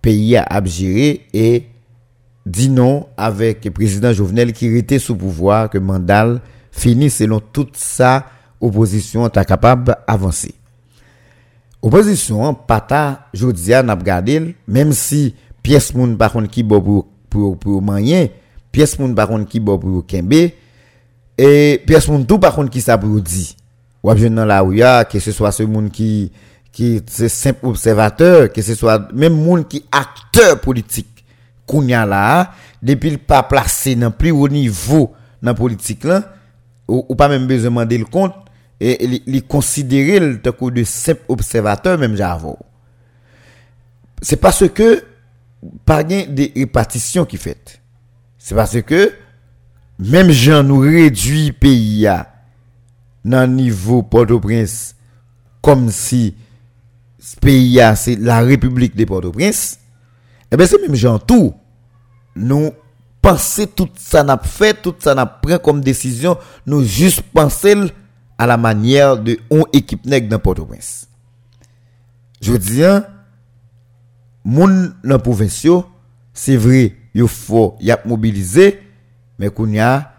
[0.00, 1.66] pays à abjurer et
[2.48, 6.40] dit non avec le président Jovenel qui était sous pouvoir, que Mandal
[6.72, 8.26] finit selon toute sa
[8.60, 10.54] opposition est capable d'avancer.
[11.80, 17.58] Opposition, pata, jodia n'a gardé, même si pièce moun par contre qui bo pour pour
[17.58, 18.32] pour manier,
[18.72, 20.50] pièce moun par contre qui bo pour kembe
[21.36, 23.56] et pièce moun tout par contre qui ça pour dit.
[24.02, 26.32] Ou dans la ouya que ce soit ce monde qui
[26.72, 31.17] qui c'est simple observateur, que ce soit même monde qui acteur politique
[31.68, 32.52] kounya là
[32.82, 36.32] depuis le pas placé dans plus haut niveau dans politique là
[36.88, 38.34] ou, ou pas même besoin demander le compte
[38.80, 42.56] et il considérer le tant de simple observateur même j'avoue
[44.22, 45.04] c'est parce que
[45.84, 47.80] pas des répartitions qui fait
[48.38, 49.12] c'est parce que
[49.98, 52.32] même gens nous réduit pays à
[53.24, 54.94] nan niveau Port-au-Prince
[55.60, 56.34] comme si
[57.18, 59.78] ce pays c'est la République de Port-au-Prince
[60.50, 61.54] eh bien, c'est même gens tout.
[62.34, 62.72] Nous
[63.20, 67.74] penser tout ça n'a fait, tout ça n'a pris comme décision, nous juste penser
[68.38, 71.08] à la manière de on équipe nèg dans Port-au-Prince.
[72.40, 73.02] Je veux dire,
[74.44, 75.66] moun dans province
[76.32, 78.80] c'est vrai, il faut y mobilisé,
[79.38, 80.12] mais qu'on y a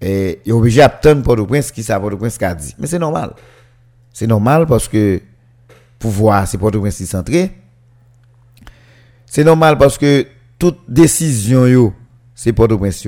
[0.00, 2.74] et il obligé à attendre Port-au-Prince qui ça Port-au-Prince qu'a dit.
[2.78, 3.34] Mais c'est normal.
[4.14, 5.20] C'est normal parce que
[5.98, 7.52] pouvoir c'est Port-au-Prince centré
[9.30, 10.26] c'est normal parce que
[10.58, 11.94] toute décision
[12.34, 13.06] c'est pas de prince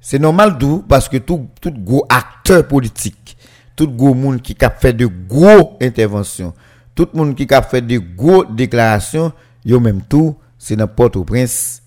[0.00, 0.56] C'est normal
[0.88, 3.36] parce que tout tout gros acteur politique,
[3.74, 6.54] tout gros monde qui a fait de gros interventions,
[6.94, 9.32] tout le monde qui a fait de gros déclarations,
[9.64, 11.82] yo même tout, c'est n'importe Port-au-Prince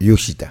[0.00, 0.48] Yoshita.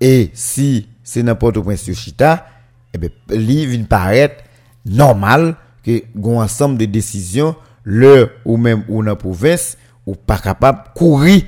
[0.00, 2.48] Et si c'est n'importe Port-au-Prince Yoshita,
[2.92, 4.42] eh bien, il paraître
[4.84, 10.38] normal que un ensemble de décisions, le ou même ou dans la province, ou pas
[10.38, 11.42] capable courir,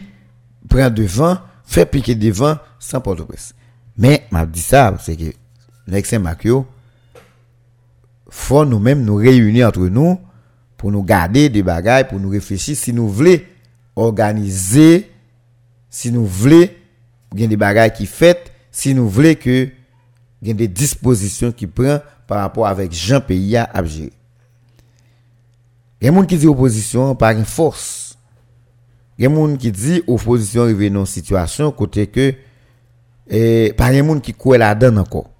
[0.68, 3.54] prendre devant, faire piquer devant sans Port-au-Prince.
[3.98, 5.32] Mais, m'a dit ça, c'est que,
[5.86, 6.66] l'ex Makio,
[8.28, 10.20] faut nous-mêmes nous réunir entre nous
[10.76, 13.38] pour nous garder des bagailles, pour nous réfléchir si nous voulons
[13.94, 15.10] organiser,
[15.88, 16.68] si nous voulons,
[17.32, 19.68] des bagailles qui fait, si nous voulons que,
[20.46, 24.12] a des dispositions qui prend par rapport avec Jean Pays à gérer.
[26.00, 28.05] Il y a des gens qui disent opposition par une force.
[29.18, 32.34] Il y a des gens qui disent opposition arrive dans une situation côté que,
[33.28, 35.30] et par des gens qui croient là-dedans encore.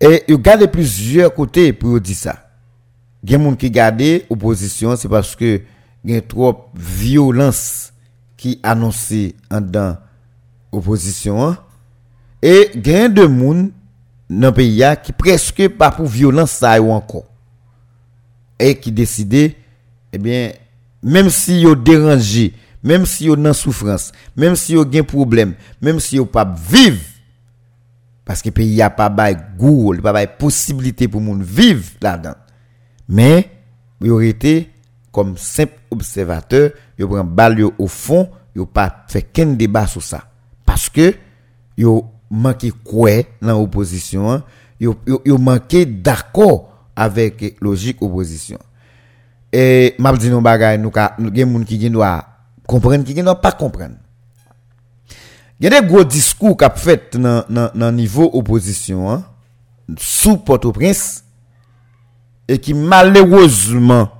[0.00, 2.50] Et il y a plusieurs côtés pour dire ça.
[3.22, 5.62] Il y a des gens qui gardent opposition, c'est parce que
[6.06, 7.92] il y a trop violence
[8.36, 9.96] qui annoncé en dans
[10.70, 11.58] opposition hein.
[12.42, 13.70] et il y a de monde
[14.30, 17.24] dans le pays qui presque pas pour violence ça encore
[18.58, 19.54] et qui décide
[20.12, 20.52] eh bien
[21.06, 26.00] même si yo dérangé même si yo dans souffrance même si yo un problème même
[26.00, 27.00] si yo pas vivre
[28.24, 32.34] parce que pays a pas bail goût pas bail possibilité pour monde vivre là-dedans
[33.08, 33.48] mais
[34.02, 34.70] aurait été
[35.16, 40.24] comme simple observateur, yo prend balle au fond, yo pas fait qu'un débat sur ça
[40.66, 41.14] parce que
[41.78, 44.44] yo manqué quoi dans l'opposition, hein.
[44.78, 45.38] yo, yo, yo
[45.86, 48.58] d'accord avec logique opposition.
[49.56, 52.18] E map di nou bagay nou ka, nou gen moun ki gen do a
[52.68, 53.94] kompren, ki gen do a pa kompren.
[55.62, 59.22] Gen de gwo diskou kap fet nan, nan, nan nivou oposisyon an,
[59.96, 61.22] sou Port-au-Prince,
[62.44, 64.10] e ki malerouzman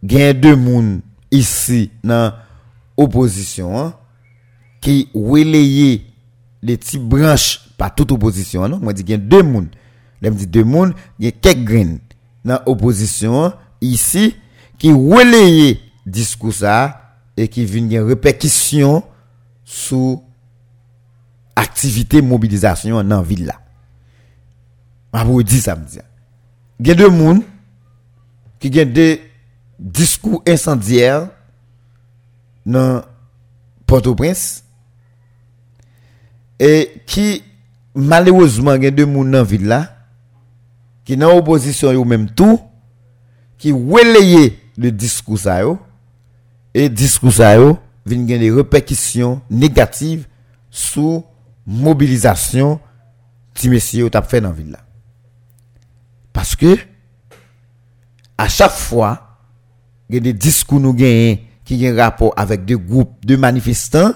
[0.00, 0.88] gen de moun
[1.34, 2.32] isi nan
[2.96, 3.90] oposisyon an,
[4.84, 5.98] ki weleye
[6.64, 8.86] le ti branche pa tout oposisyon an, non?
[8.86, 9.68] mwen di gen de moun,
[10.24, 11.98] lem di de moun, gen kek gren
[12.46, 14.30] nan oposisyon an, isi,
[14.78, 16.52] qui relayer discours
[17.36, 19.02] et qui viennent gen répercussion
[19.64, 20.22] sous
[21.56, 23.60] activité mobilisation dans ville là.
[25.12, 25.98] Ma vous dit ça me dit.
[26.80, 27.42] Gen deux moun
[28.58, 29.18] qui gen deux
[29.78, 31.28] discours incendiaire
[32.66, 33.02] dans
[33.86, 34.64] Port-au-Prince
[36.58, 37.42] et qui
[37.94, 39.96] malheureusement il y a deux monde dans la ville là
[41.04, 42.60] qui dans opposition ou même tout
[43.58, 45.60] qui relayer le discours ça
[46.72, 50.26] et discours ça yo vient des répercussions négatives
[50.70, 51.24] sous
[51.66, 52.80] mobilisation
[53.54, 54.76] ti messieurs t'a fait dans ville
[56.32, 56.76] parce que
[58.36, 59.38] à chaque fois
[60.08, 64.12] il y des discours nous gagnent qui ont rapport avec des groupes de manifestants,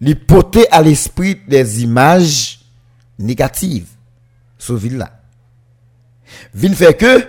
[0.00, 2.60] les porter à l'esprit des images
[3.18, 3.88] négatives
[4.58, 5.10] sur ville là.
[6.54, 7.26] Vin fait que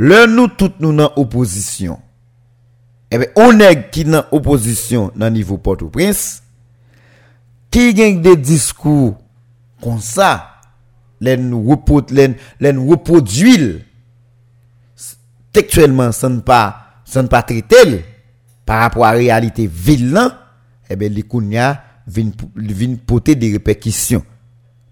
[0.00, 1.98] Le nou tout nou nan oposisyon.
[3.12, 6.40] Ebe, onèk ki nan oposisyon nan nivou Port-au-Prince,
[7.74, 9.10] ki genk de diskou
[9.84, 10.30] kon sa,
[11.20, 13.82] len nou repot, len, len repot d'huil,
[15.52, 16.62] tektuelman san pa,
[17.04, 17.98] san pa tritel,
[18.64, 20.32] par apwa realite vil nan,
[20.88, 21.74] ebe, li koun ya
[22.08, 24.24] vin, vin pote de repekisyon.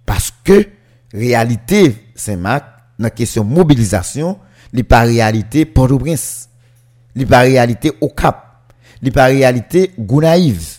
[0.05, 0.67] Paske,
[1.17, 1.87] realite,
[2.19, 4.37] se mak, nan kesyon mobilizasyon,
[4.73, 6.49] n'est pas réalité Port-au-Prince.
[7.15, 8.73] n'est pas réalité au Cap.
[9.03, 10.79] n'est pas réalité Gounaïve.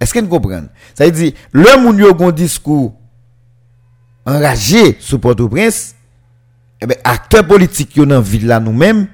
[0.00, 0.68] Est-ce que vous comprenez?
[0.94, 2.94] Ça veut dire, le moun yo gon discours
[4.24, 5.94] enragé sur Port-au-Prince,
[6.80, 9.08] eh bien, acteurs politiques qui dans ville là nous-mêmes,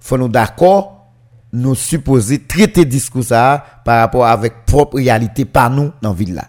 [0.00, 1.06] faut nous d'accord,
[1.52, 6.48] nous supposer traiter discours ça par rapport avec propre réalité par nous dans ville là.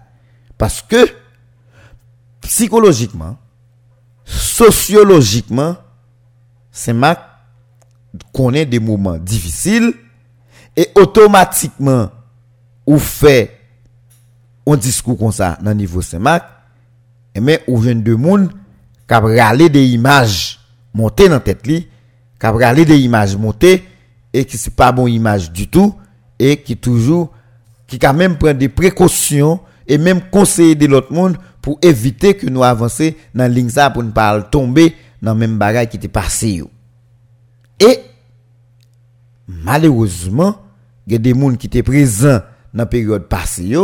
[0.57, 1.07] Parce que,
[2.41, 3.37] psychologiquement,
[4.23, 5.77] sociologiquement,
[6.75, 7.17] c'est ma
[8.33, 9.93] connaît des moments difficiles
[10.75, 12.09] et automatiquement,
[12.85, 13.57] ou fait
[14.67, 16.43] un discours comme ça dans le niveau Saint-Marc,
[17.41, 18.51] mais ou jeune de monde
[19.07, 20.59] kap râler des images
[20.93, 21.87] montées dans tête li,
[22.39, 23.85] kap râler des images montées
[24.33, 25.95] et qui c'est pas bon image du tout
[26.37, 27.31] et qui toujours
[27.87, 32.47] qui quand même prend des précautions et même conseiller de l'autre monde pour éviter que
[32.47, 34.93] nous avancer dans ligne ça pour ne pas tomber
[35.25, 36.63] dans même bagage qui était passé
[37.79, 37.99] Et
[39.47, 40.55] malheureusement,
[41.07, 42.41] il y a des gens qui étaient présents
[42.73, 43.75] dans la période passée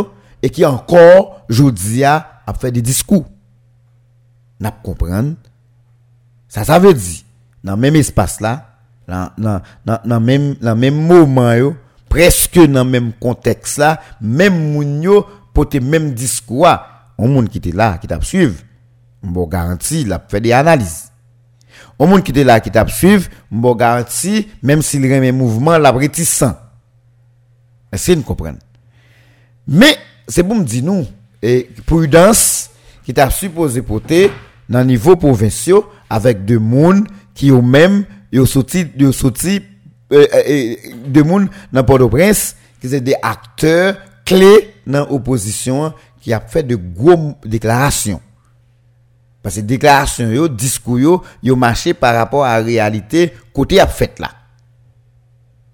[0.44, 3.26] et qui encore, aujourd'hui, a fait des discours.
[4.60, 5.34] N'a comprendre.
[6.48, 7.22] Ça, ça veut dire,
[7.64, 8.68] dans le même espace là,
[9.08, 11.76] dans, même, même moment, yo,
[12.08, 15.26] presque dans le même contexte là, même moun yo,
[15.82, 18.56] même discours, un monde qui était là, qui t'a suivi,
[19.24, 21.11] bon garantie, il a fait des analyses.
[22.00, 25.92] Un monde qui était là, qui t'a suivi, bon garantie, même s'il remet mouvement, la
[25.92, 26.44] réticent.
[27.92, 28.50] Est-ce que?
[29.68, 29.96] Mais,
[30.28, 31.06] c'est pour me dire nous,
[31.42, 32.70] et prudence,
[33.04, 34.32] qui t'a supposé porter
[34.70, 39.62] dans niveau provincial, avec des monde qui ont même, ont sorti, ont sorti,
[40.12, 40.76] euh, euh, euh,
[41.08, 46.76] de monde dans Port-au-Prince, qui sont des acteurs clés dans l'opposition, qui a fait de
[46.76, 48.22] gros déclarations.
[49.42, 53.88] Parce que déclaration yo, discours yo, yo marché par rapport à la réalité côté a
[53.88, 54.30] fait là.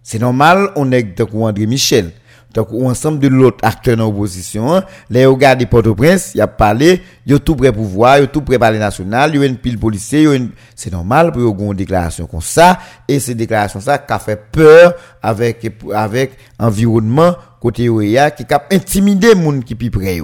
[0.03, 2.13] C'est normal, on est de André Michel.
[2.53, 7.35] Donc, ensemble de l'autre acteur dans l'opposition, les regards de Port-au-Prince, il a parlé, il
[7.35, 9.47] a tout prêt pour voir, il a tout prêt pour les national, il y a
[9.47, 10.25] une pile policier,
[10.73, 14.41] c'est normal pour avoir une déclaration comme ça, et ces déclarations ça, qui a fait
[14.51, 20.21] peur avec, avec environnement côté OEA, qui a intimidé les gens qui sont près.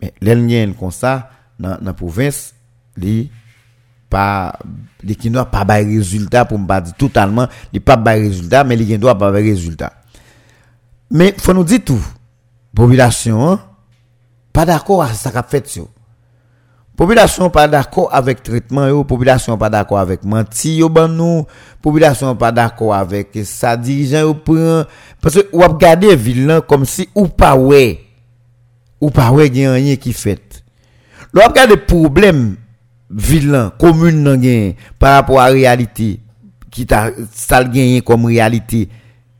[0.00, 2.54] Mais, les comme ça, dans la province,
[2.96, 3.30] les
[4.10, 4.58] pas
[5.02, 8.76] les qui pas de résultat pour me pas dire totalement, les pas de résultat mais
[8.76, 9.92] les doit pas de résultat.
[11.10, 12.04] Mais faut nous dire tout.
[12.74, 13.60] Population hein,
[14.52, 15.80] pas d'accord avec ça qu'a fait ça.
[16.96, 21.46] Population pas d'accord avec traitement yo, population pas d'accord avec menti yo ban nous,
[21.80, 24.84] population pas d'accord avec ça dirigeant yo prend
[25.20, 28.00] parce que ou regarder ville comme si ou pas ouais
[29.00, 30.61] ou pas ouais rien qui fait.
[31.34, 32.56] A des problèmes
[33.10, 36.20] vilains, communes par rapport à la réalité,
[36.70, 36.86] qui
[37.32, 38.88] ça gagné comme réalité,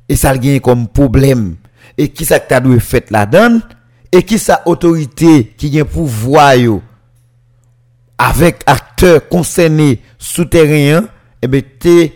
[0.09, 0.33] et ça
[0.63, 1.57] comme problème,
[1.99, 3.63] et qui ça t'a dû fait la donne,
[4.11, 6.55] et qui sa autorité qui vient pouvoir
[8.19, 11.07] avec acteurs concernés souterrains,
[11.43, 12.15] et bien, t'es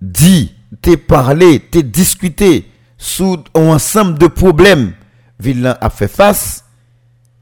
[0.00, 4.94] dit, t'es parlé, t'es discuté sous un ensemble de problèmes,
[5.38, 6.64] vilain a fait face,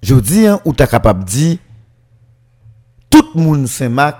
[0.03, 1.59] je dis, hein, ou t'as capable de dire,
[3.11, 4.17] tout moun Saint-Marc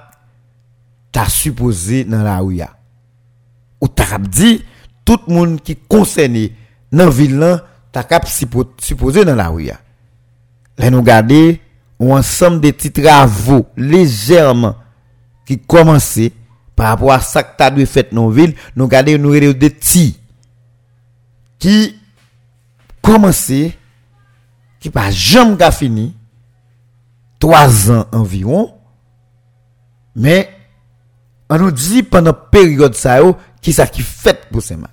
[1.13, 2.61] ta supposé dans la rue
[3.81, 4.59] Ou ta kap di,
[5.09, 6.51] tout moun ki konsenè
[6.93, 7.63] nan vil lan,
[7.95, 9.71] ta kap supposé dans la rue
[10.79, 11.59] Là nous gade,
[11.99, 14.77] ou ensemble de petits travaux légèrement
[15.47, 16.33] qui commençaient
[16.75, 19.69] par rapport à ça que ta dû fait dans ville, nous gade nous gade de
[19.69, 20.19] petits
[21.59, 21.97] qui
[23.03, 23.77] commençaient,
[24.79, 26.17] qui pas jamais fini,
[27.39, 28.73] 3 ans environ,
[30.15, 30.49] mais,
[31.49, 33.21] on nous dit pendant période ça,
[33.61, 34.89] qui ça qui fait pour ces mains.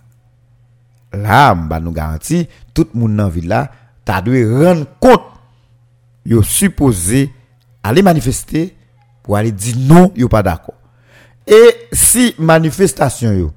[1.14, 3.72] Là, on nous garantit, tout le monde dans la ville là,
[4.06, 5.24] t'as dû rendre compte,
[6.26, 7.32] yo supposé
[7.84, 8.76] aller manifester
[9.24, 10.76] pour aller dire non, yo pas d'accord.
[11.46, 13.54] Et si manifestation yo,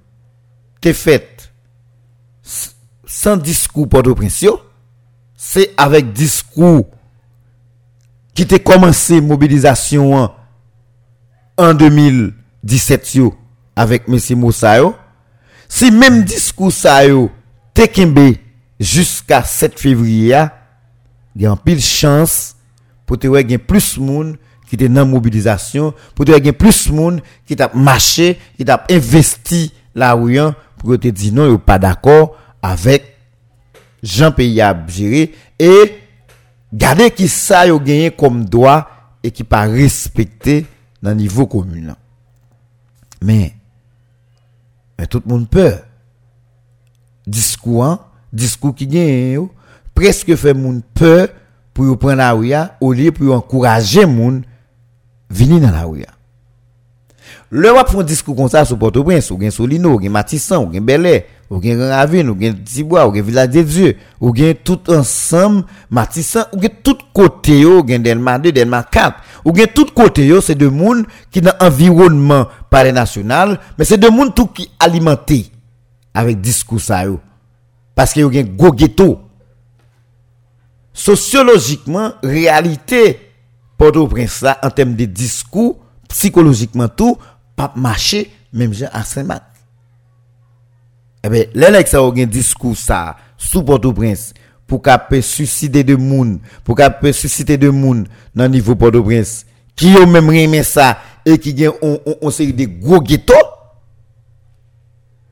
[0.80, 1.52] t'es faite
[3.04, 4.50] sans discours principe,
[5.36, 6.86] c'est avec discours
[8.34, 10.30] qui t'a commencé mobilisation
[11.60, 13.34] en 2017 yo,
[13.76, 14.18] avec M.
[14.38, 14.78] Moussa
[15.68, 17.30] si même discours ça yo,
[17.74, 18.34] tekembe
[18.78, 20.42] jusqu'à 7 février,
[21.36, 22.56] il y a pile chance
[23.06, 24.36] pour te voir plus de monde
[24.68, 28.84] qui était dans mobilisation, pour te voir plus de monde qui t'a marché, qui t'a
[28.90, 30.38] investi la rue
[30.78, 33.16] pour te dire non, pas d'accord avec
[34.02, 34.74] Jean Pays à
[35.58, 35.98] et
[36.72, 38.88] garder qui ça yo gagné comme droit
[39.22, 40.64] et qui pas respecté
[41.02, 41.96] dans le niveau commun.
[43.22, 43.54] Mais,
[45.08, 45.80] tout le monde peur.
[47.26, 48.00] Discours, hein,
[48.32, 49.46] discours qui gagne,
[49.94, 51.28] presque fait monde peur
[51.74, 54.42] pour prendre la rue, au lieu pour encourager monde
[55.28, 56.04] venir dans la rue.
[57.52, 60.72] Le wap font discours comme ça sur Port-au-Prince, ou gen Solino, ou gen Matissan, ou
[60.72, 64.54] gen Belay, ou gen Ravine, ou gen Tibois, ou gen Village des Dieux, ou gen
[64.54, 69.66] tout ensemble, Matissan, ou gen tout côté ou gen Delma 2, Delma 4, ou gen
[69.74, 74.34] tout côté yo, c'est de monde qui dans environnement palais national, mais c'est de monde
[74.34, 75.50] tout qui alimenté
[76.14, 77.20] avec discours ça yo.
[77.94, 79.20] Parce que yo gen go ghetto.
[80.92, 83.30] Sociologiquement, réalité
[83.78, 85.78] Port-au-Prince en termes de discours
[86.08, 87.16] psychologiquement tout
[87.56, 89.44] pas marcher même à Saint-Marc.
[91.22, 94.34] Eh bien, les ça a un discours ça sous Port-au-Prince
[94.70, 98.06] pour qu'elle susciter de monde, pour qu'elle susciter de monde
[98.36, 99.44] dans le niveau Port-au-Prince
[99.74, 100.96] qui ont même aimé ça
[101.26, 103.34] et qui ont on, on, série de gros ghettos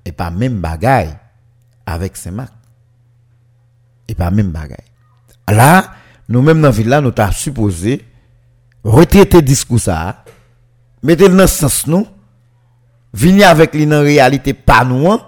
[0.05, 1.17] et pas même bagaille
[1.87, 2.53] avec Saint-Marc.
[4.09, 4.77] Et pas même bagaille.
[5.49, 5.93] Là,
[6.29, 8.05] nous-mêmes dans la ville nous avons supposé
[8.83, 10.25] retraiter discours ça,
[11.01, 12.09] mettre dans le sens nous,
[13.13, 15.21] venir avec lui dans réalité pas nous, hein,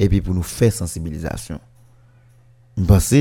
[0.00, 1.60] et puis pour nous faire sensibilisation.
[2.84, 3.14] Pense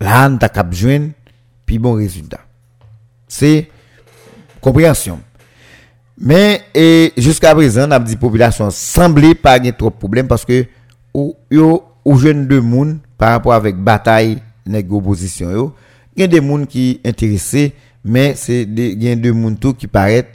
[0.00, 1.10] là, nous avons joindre
[1.66, 2.40] puis bon résultat.
[3.28, 3.68] C'est
[4.60, 5.20] compréhension.
[6.18, 6.62] Mais
[7.16, 10.64] jusqu'à présent, on a dit population semblait pas avoir trop de problèmes parce que
[11.12, 15.74] ou yo ou jeune de monde par rapport avec bataille nèg opposition yo,
[16.18, 17.72] a des gens qui intéressés
[18.04, 20.28] mais c'est des gens tout qui paraît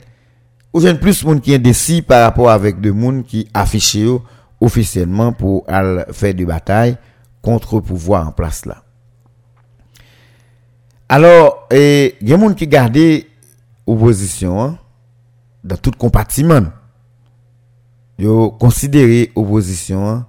[0.72, 4.18] ou jeune plus monde qui indécis par rapport avec des gens qui affichent
[4.60, 5.64] officiellement pour
[6.12, 6.96] faire des batailles
[7.42, 8.82] pouvoir en place là.
[11.08, 13.24] Alors, il y a des qui gardent
[13.86, 14.78] opposition hein,
[15.64, 16.66] dans tout compartiment.
[18.18, 18.28] Ils
[18.60, 20.26] considèrent opposition hein,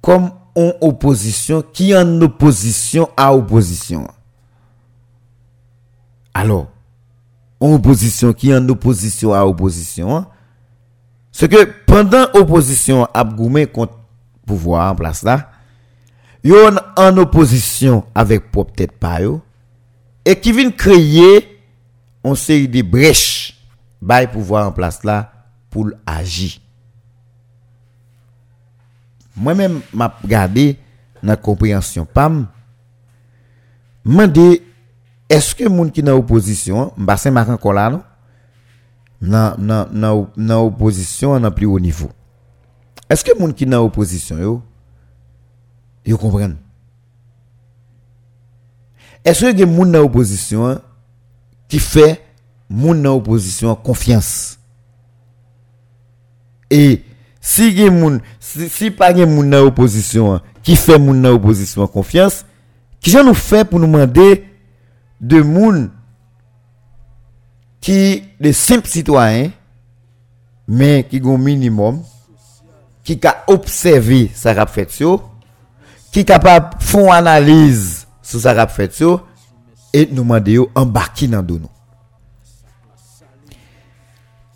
[0.00, 4.06] comme une opposition qui en opposition à opposition.
[6.34, 6.68] Alors,
[7.60, 10.26] une opposition qui en opposition à opposition, hein,
[11.30, 13.98] c'est que pendant opposition à contre
[14.46, 15.51] pouvoir en place là,
[16.42, 19.20] yon en opposition avec peut-être pas
[20.24, 21.60] et qui vient créer
[22.24, 23.58] une série de brèches
[24.00, 25.32] pour pouvoir en place là
[25.70, 26.58] pour agir.
[29.34, 30.76] Moi-même, m'a regardé
[31.22, 32.46] dans compréhension PAM,
[34.04, 34.62] demandé
[35.28, 38.02] est-ce que moun qui dans opposition, m'ba Saint-Marc encore là non?
[39.22, 42.10] Dans dans dans opposition plus haut niveau.
[43.08, 44.62] Est-ce que moun qui dans opposition yo
[46.06, 46.54] Vous comprenez
[49.24, 50.80] Est-ce que moun dans opposition
[51.68, 52.20] qui fait
[52.68, 54.58] moun dans opposition confiance?
[56.70, 57.04] Et
[57.40, 62.44] si moun si, si pas gen moun dans opposition qui fait moun dans opposition confiance,
[63.00, 64.44] qui nous fait pour nous demander
[65.20, 65.90] de moun
[67.80, 69.50] qui des simples citoyens
[70.66, 72.02] mais qui ont minimum
[73.04, 74.88] qui a observé ça qu'a fait
[76.12, 79.18] ki kapab fon analize sou sa rap fet yo,
[79.92, 81.70] et nou mande yo ambaki nan do nou.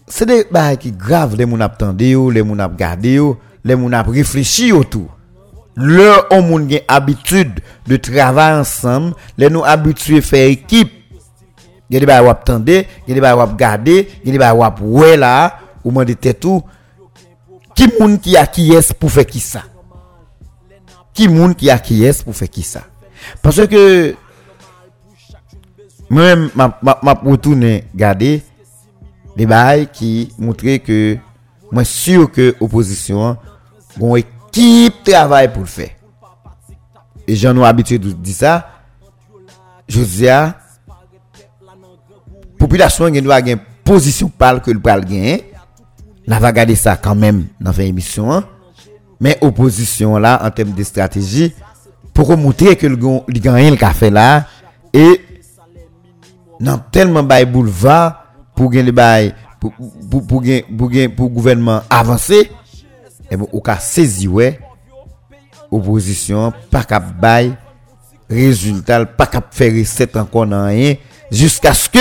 [0.09, 3.35] Se de baye ki grav le moun ap tende yo, le moun ap gade yo,
[3.67, 5.11] le moun ap reflechi yo tou.
[5.77, 10.95] Le ou moun gen abitude de travay ansam, le nou abitue fe ekip.
[11.91, 15.13] Gen di baye wap tende, gen di baye wap gade, gen di baye wap we
[15.21, 15.35] la,
[15.83, 16.63] ou mande tetou,
[17.77, 19.67] ki moun ki a ki yes pou fe ki sa.
[21.17, 22.83] Qui moun qui a est pour faire qui ça
[23.43, 24.15] parce que
[26.09, 28.43] moi-même m'a m'a retourner garder
[29.37, 31.17] des bails qui montraient que
[31.73, 33.37] moi sûr que opposition
[34.01, 35.91] une équipe travail pour le faire.
[37.27, 38.71] Et j'en ai habitué de dire ça.
[39.89, 40.59] Je dis à
[42.59, 45.53] population qui doit une position parle que le pral gagner
[46.27, 48.43] la va garder ça quand même dans une émission
[49.23, 51.51] Men oposisyon la an tem de strategi
[52.17, 54.47] pou kon moutre ke li ganyen l kafe la
[54.93, 55.07] e
[56.61, 57.99] nan telman bay bouleva
[58.57, 59.73] pou gen li bay pou,
[60.11, 62.49] pou, pou gen pou gen pou gouvenman avanse e
[63.31, 64.55] eh bon ou ka sezi we
[65.73, 67.51] oposisyon pa kap bay
[68.33, 71.01] rezultat pa kap fe reset an kon nan yen
[71.33, 72.01] jiska sk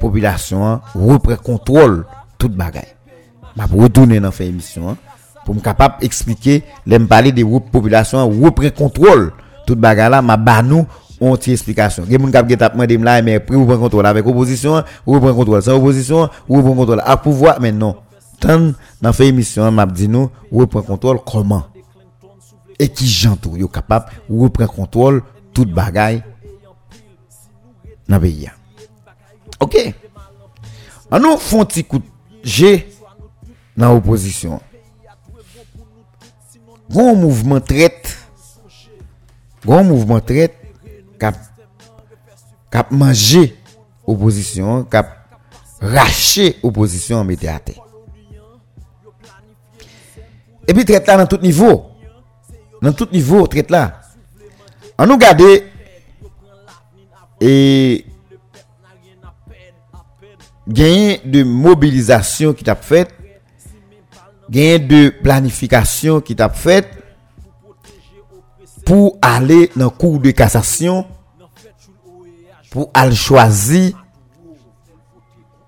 [0.00, 2.02] populasyon repre kontrol
[2.40, 2.88] tout bagay
[3.56, 5.00] map redounen nan fe emisyon an
[5.50, 9.32] pour me capable expliquer les parler des groupes population reprend contrôle
[9.66, 10.86] toute bagarre là m'a ba nous
[11.20, 14.06] on tire explication il y a moun qui t'a demandé là mais après reprend contrôle
[14.06, 17.96] avec opposition ou reprend contrôle sans opposition ou reprend contrôle à pouvoir mais non.
[18.38, 21.64] Tant dans fait émission m'a dit nous reprend contrôle comment
[22.78, 25.20] et qui j'entoure yo capable reprend contrôle
[25.52, 26.22] toute bagaille
[28.08, 28.48] dans pays
[29.58, 29.94] OK.
[31.10, 32.04] On nous font petit coup de
[32.44, 32.88] G
[33.76, 34.60] dans l'opposition.
[36.90, 38.18] Grand mouvement traite,
[39.64, 40.56] grand mouvement traite,
[41.20, 41.36] cap
[42.68, 43.56] cap manger
[44.04, 45.38] opposition, cap
[45.80, 47.84] racher opposition en à terre.
[50.66, 51.86] Et puis traite là dans tout niveau.
[52.82, 54.00] Dans tout niveau traite là.
[54.98, 55.42] On nous garde
[57.40, 58.04] et
[60.68, 63.08] gain de mobilisation qui t'a fait
[64.50, 66.90] gen de planifikasyon ki tap fet
[68.86, 71.04] pou ale nan kou de kasasyon
[72.70, 73.90] pou al chwazi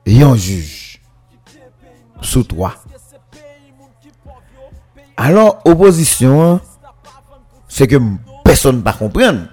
[0.06, 0.98] yon juj
[2.22, 2.72] sou toa.
[5.16, 6.58] Alors, oposisyon,
[7.70, 8.00] se ke
[8.46, 9.44] person pa kompren.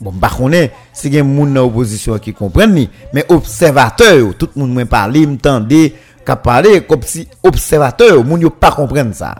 [0.00, 4.72] Bon, pa konen, se gen moun nan oposisyon ki kompren ni, men observateur, tout moun
[4.76, 9.34] mwen parli, mtande, mwen m'entendait, qu'a parlé, comme si observateur, moun yo pas comprendre ça.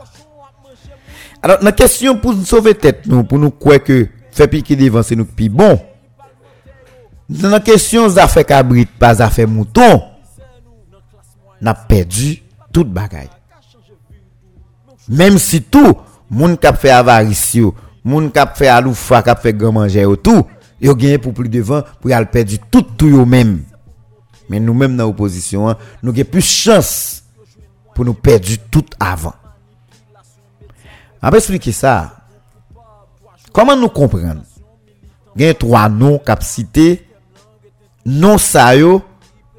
[1.43, 5.03] Alors, la question pour nous sauver tête, nous, pour nous croire que fait piquer devant,
[5.03, 5.81] c'est nous qui bon.
[7.29, 10.03] La question, fait cabrit, pas fait mouton,
[11.61, 13.31] n'a perdu toute bagaille.
[15.09, 15.97] Même si tout,
[16.29, 17.57] moun kap fait avarice,
[18.05, 20.47] moun kap fait aloufa, kap fait grand manger tout,
[20.81, 23.65] yo gagné pour plus devant pour y perdre tout tout yo même.
[24.51, 27.23] Mais nous-mêmes dans l'opposition, hein, nous avons plus de chance
[27.95, 29.33] pour nous perdre tout avant.
[31.23, 32.17] Après expliquer ça,
[33.53, 34.43] comment nous comprendre
[35.37, 37.07] Il y a trois noms cap cité.
[38.05, 39.03] Non ça yo,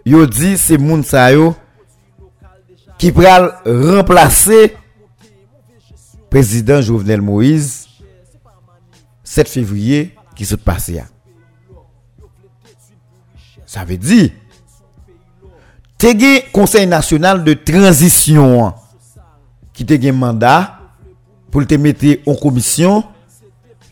[0.05, 1.55] yo dit c'est moun sa yo
[2.97, 4.75] qui pral remplacer
[6.29, 7.87] président Jovenel Moïse
[9.23, 10.91] 7 février qui se passe
[13.67, 14.31] Ça veut dire
[16.01, 18.71] Te gen konsey nasyonal de tranzisyon an,
[19.69, 20.79] ki te gen mandat
[21.53, 23.03] pou te mette an komisyon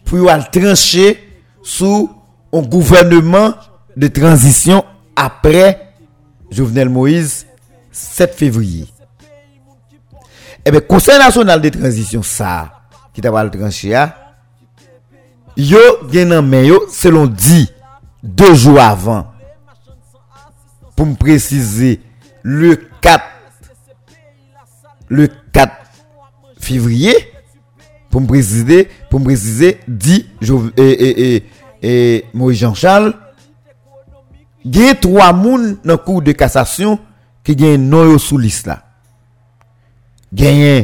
[0.07, 1.11] pou yo al tranche
[1.61, 2.07] sou
[2.49, 3.53] an gouvernement
[3.93, 4.81] de tranzisyon
[5.13, 5.75] apre
[6.49, 7.45] Jovenel Moïse
[7.93, 8.87] 7 fevriye.
[10.65, 12.71] Ebe eh konsey nasyonal de tranzisyon sa
[13.13, 14.09] ki te wale tranche a,
[15.53, 17.67] yo gen nan men yo selon di
[18.25, 19.28] 2 jou avan
[20.99, 22.01] pour me préciser,
[22.43, 23.23] le 4,
[25.07, 25.71] le 4
[26.59, 27.13] février,
[28.09, 30.27] pour me préciser, pour me préciser, dit
[30.75, 31.45] et, et, et,
[31.83, 33.13] et Maurice Jean-Charles,
[34.65, 36.99] il y a trois personnes dans la cour de cassation
[37.45, 38.83] qui ont un nom sous liste là.
[40.33, 40.83] Il y a un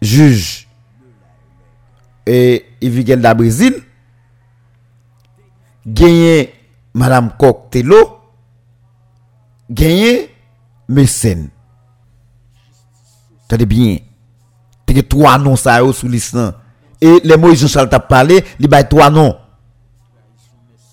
[0.00, 0.68] juge
[2.24, 3.74] et Evigel da Brésil,
[5.84, 6.48] il
[6.94, 8.15] Madame Coctello,
[9.70, 10.30] gagné
[10.88, 11.48] mécène.
[13.48, 13.98] T'as bien.
[14.86, 16.08] T'as trois noms ça sous
[17.00, 19.36] Et les Moïse Jean-Charles t'a parlé, il a trois noms.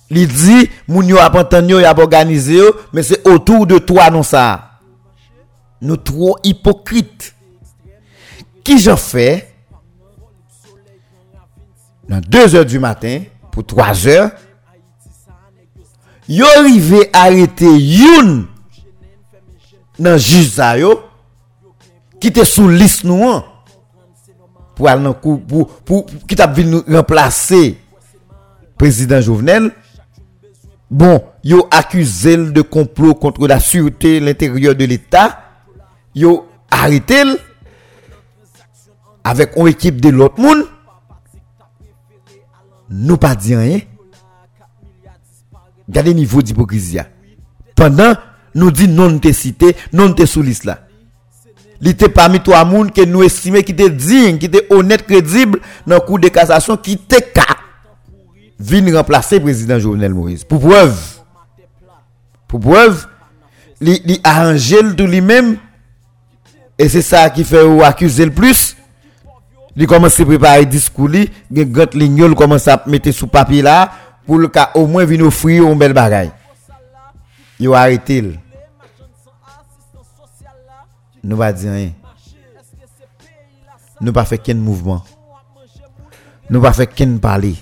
[0.09, 2.59] Il dit, moun yo a yo a organisé
[2.91, 4.79] mais c'est autour de trois noms ça.
[5.81, 7.35] Nous trop hypocrites.
[8.63, 9.49] Qui j'en fais?
[12.07, 14.31] Dans 2 heures du matin, pour 3 heures,
[16.27, 18.47] yo arrivé arrêter youn
[20.03, 20.61] nan juge
[22.19, 23.43] qui était sous liste nous hein,
[24.75, 27.77] pour aller dans pour pour qui t'a venir remplacer?
[28.77, 29.71] Président Jovenel.
[30.89, 35.39] Bon yo accusé de complot contre la sûreté l'intérieur de l'état.
[36.13, 37.23] Yo arrêté
[39.23, 40.65] avec une équipe de l'autre monde.
[42.89, 43.79] Nous pas dit rien.
[45.87, 46.99] Regardez niveau d'hypocrisie
[47.75, 48.13] pendant
[48.55, 50.79] nous dit non te cité, non te sous liste là.
[51.81, 55.59] Il était parmi trois moun que nous estimons qui était digne, qui était honnête, crédible
[55.85, 57.41] dans le cours de cassation, qui était cas.
[58.57, 60.45] Vin remplacer président Jovenel Moïse.
[60.45, 60.97] Pour preuve.
[62.47, 63.05] Pour preuve,
[63.81, 65.57] il arrangé tout lui-même.
[66.77, 68.77] Et c'est ça qui fait accuser le plus.
[69.75, 71.09] Il commence à préparer discours,
[71.51, 73.91] il commence à mettre sous papier là,
[74.25, 76.29] pour le cas au moins venir offrir un bel bagage.
[77.59, 78.23] Il a arrêté
[81.23, 81.91] nous pas dire rien.
[84.01, 85.03] Nous pas fait qu'un mouvement.
[86.49, 87.55] Nous pas fait qu'un parler.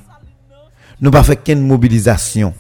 [1.00, 2.54] Nous pas fait qu'une mobilisation.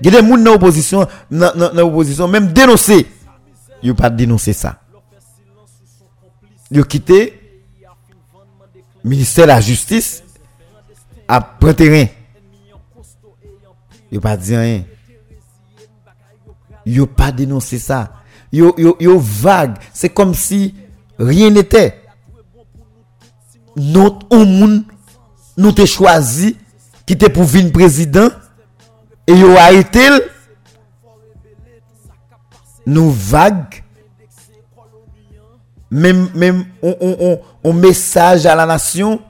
[0.00, 3.06] Il y a des gens dans l'opposition, dans l'opposition, même dénoncer.
[3.82, 4.80] Ils n'ont pas dénoncé ça.
[6.70, 7.38] Ils ont quitté
[9.04, 10.24] le ministère de la Justice
[11.28, 11.40] à
[11.76, 12.06] terrain.
[14.10, 14.84] Ils n'ont pas dit rien.
[16.84, 18.21] Ils n'ont pas dénoncé ça
[18.52, 19.78] yo, yo, yo vague.
[19.92, 20.74] C'est comme si
[21.18, 22.00] rien n'était.
[23.74, 24.84] Notre monde,
[25.56, 26.56] nous t'ai choisi,
[27.06, 28.28] qui était pour venir président,
[29.26, 30.06] et yo arrêté,
[32.84, 33.82] nous vague.
[35.90, 39.20] Même, même, on, on, on, message à la nation,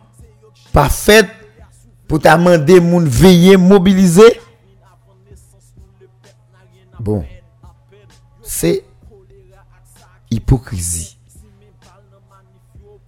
[0.73, 1.29] parfait,
[2.07, 4.41] pour t'amener moun veiller, mobiliser.
[7.01, 7.25] Bon.
[8.43, 8.85] C'est
[10.33, 11.19] hypocrisie.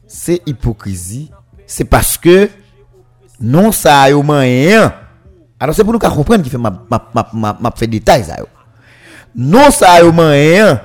[0.07, 1.31] C'est hypocrisie.
[1.66, 2.51] C'est parce que
[3.41, 4.95] non ça a moyen.
[5.59, 8.37] Alors c'est pour nous comprendre qui fait ma ma ma ma fait détail ça.
[9.35, 10.81] Non ça a moyen.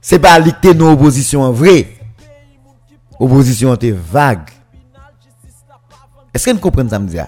[0.00, 1.88] C'est pas licter nos oppositions en vrai.
[3.18, 4.48] Opposition était vague.
[6.32, 7.26] Est-ce que vous comprenez ça me dire?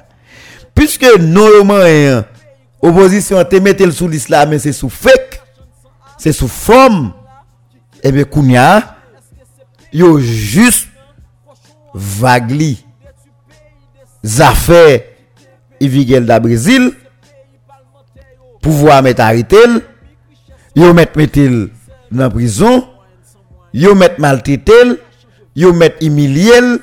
[0.74, 2.22] Puisque normalement,
[2.80, 5.42] opposition te mette sous l'islam, mais c'est sous fake,
[6.16, 7.12] c'est sous forme,
[8.02, 8.96] Eh Ebe kounya,
[9.92, 10.88] yo jist
[11.94, 12.76] vagli
[14.22, 15.06] zafè
[15.82, 16.90] Ivigel da Brazil
[18.62, 19.80] pouvo a met aritel,
[20.78, 21.66] yo met metel
[22.14, 22.84] nan prison,
[23.74, 24.96] yo met maltetel,
[25.58, 26.76] yo met imiliel,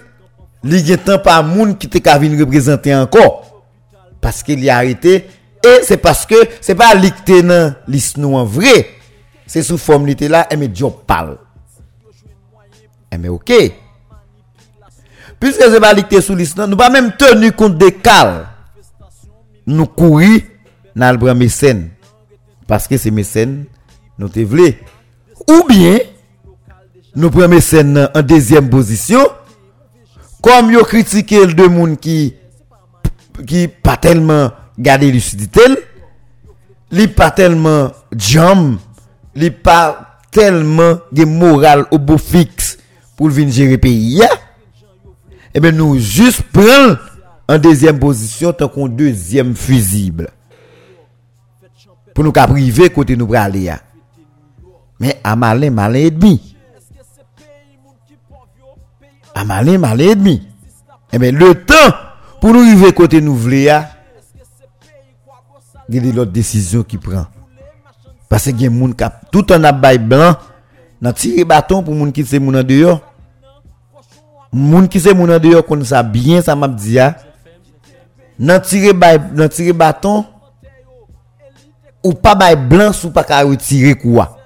[0.68, 3.24] li gen tan pa moun ki te kavin reprezenten anko,
[4.20, 5.22] paske li arite,
[5.64, 8.99] e se paske se pa likte nan lis nou an vre,
[9.50, 11.40] c'est sous forme là et mais job parle.
[13.12, 13.52] Et mais OK.
[15.40, 18.46] Puisque c'est pas licté sous liste nous pas même tenu compte des cas
[19.66, 20.44] nous courir
[20.96, 21.90] dans le mécène.
[22.68, 23.66] Parce que c'est mécène
[24.20, 25.98] nous te ou bien
[27.16, 29.28] nous prenons mécène en deuxième position.
[30.44, 32.36] Comme yo critiqué le deux monde qui
[33.48, 35.62] qui pas tellement gardé lucidité
[36.92, 38.78] li pas tellement jam
[39.36, 42.78] li pas tellement de moral au beau fixe
[43.16, 44.22] pour venir gérer pays
[45.54, 47.00] eh bien nous juste prendre
[47.48, 50.30] en deuxième position tant qu'on deuxième fusible
[52.14, 53.74] pour nous priver côté nous aller
[55.00, 56.56] mais à malin malin et demi
[59.40, 60.48] à malin, malin et demi.
[61.14, 61.96] Eh bien, le temps
[62.42, 63.56] pour nous arriver côté nous voulons,
[65.90, 67.26] il y a l'autre décision qui prend.
[68.30, 69.60] Parce que y a gens qui tout en
[70.00, 70.38] blanc,
[71.02, 73.02] n'a tiré bâton pour moun qui c'est moun en.
[74.54, 77.00] Moun qui c'est moun en dehors connaît ça bien ça m'a dit
[78.38, 80.26] N'a tiré n'a tiré bâton
[82.04, 84.38] ou pas bail blanc ou pas ka retirer quoi.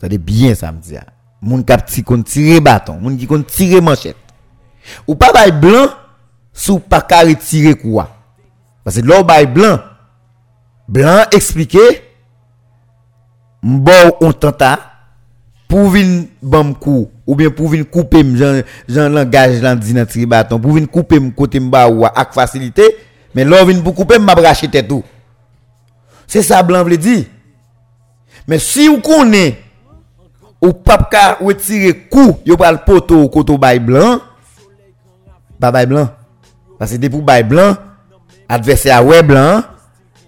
[0.00, 0.96] Ça bien ça me dit
[1.40, 4.16] moun kap ti kon tire bâton, moun qui kon tire manchette.
[5.06, 5.88] Ou pas bay blanc
[6.52, 8.08] sous pas ka retirer quoi.
[8.82, 9.78] Parce que l'or bay blanc
[10.88, 12.02] blanc expliquer
[13.62, 14.78] m'bo on tenta
[15.68, 20.58] pour vin bam coup ou bien pour vin couper Jean Jean langage dans tire bâton
[20.58, 22.96] pour vin couper m côté m'ba ou ak facilité
[23.34, 25.04] mais l'or vin pour couper m'a bracher tête tout.
[26.26, 27.24] C'est ça blanc veut dire.
[28.46, 29.58] Mais si vous connaissez
[30.60, 34.18] ou pas ka retirer coup yo pral poto koto bay blanc
[35.60, 36.08] pas bay blanc
[36.78, 37.76] parce que pour bay blanc
[38.48, 39.62] adversaire ouais blanc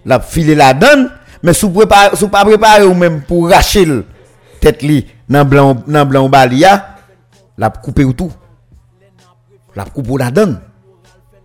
[0.05, 1.09] la filer la donne
[1.43, 3.87] mais sous préparer sous pas préparer ou même pour racher
[4.59, 6.95] tête li dans blanc dans blanc balia
[7.57, 8.31] la couper ou tout
[9.75, 10.59] la couper la donne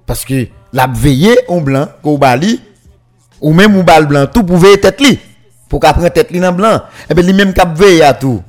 [0.06, 2.60] parce que la veiller en blanc ko bali
[3.40, 5.18] ou même ou bal blanc tout pour veiller tête li
[5.68, 8.42] pour qu'après prendre tête li dans blanc et ben lui même cap veiller à tout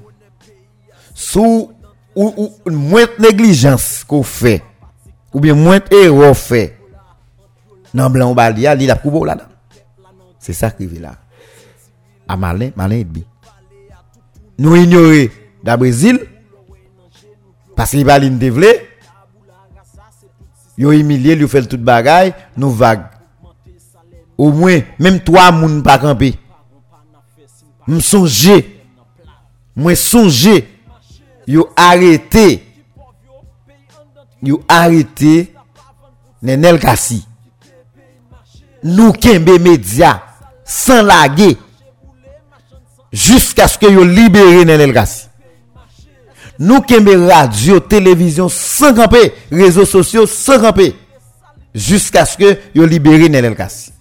[1.14, 1.72] sous
[2.16, 4.64] ou, ou moins négligence qu'on fait
[5.34, 6.78] ou bien moins erreur fait
[7.94, 9.38] dans blanc balia li la coupe là
[10.48, 11.18] C'est ça qui est là.
[12.26, 13.18] À Malin, Malin et B.
[14.58, 15.30] Nous ignorer
[15.62, 16.26] la Brésil,
[17.76, 18.88] parce qu'il va l'indévelé,
[20.78, 23.08] yo humilié, yo fait toute bagaille, nous vague.
[24.38, 26.40] Au moins, même trois moun pas campé.
[27.86, 28.64] M'songe,
[29.76, 30.64] m'songe,
[31.46, 32.64] yo arrêté,
[34.42, 35.54] yo arrêté
[36.42, 37.28] Nenel Kassi.
[38.82, 40.22] Nous kembe médias
[40.68, 41.58] sans laguer
[43.12, 45.28] jusqu'à ce que yo libéré Nenel Kassi
[46.60, 50.94] nous kembe radio télévision sans camper réseaux sociaux sans camper
[51.74, 53.94] jusqu'à ce que yo libéré Nenel Kassi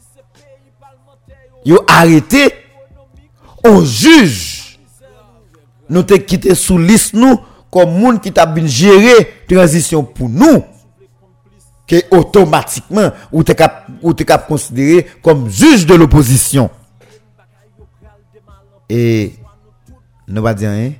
[1.64, 2.52] yo arrêté
[3.64, 4.80] on juge
[5.88, 7.38] nous te quitté sous liste nous
[7.70, 10.64] comme monde qui t'a bien géré transition pour nous
[11.86, 16.70] que automatiquement ou te cap ou te cap considéré comme juge de l'opposition.
[18.88, 19.34] Et
[20.26, 20.92] nous va dire hein?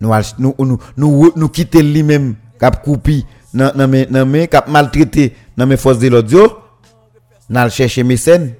[0.00, 5.66] Nous nous nous nous, nous quitter lui-même cap coupi nan nan nan cap maltraité dans
[5.66, 6.58] mes forces de l'audio
[7.48, 8.54] n'a chercher mécène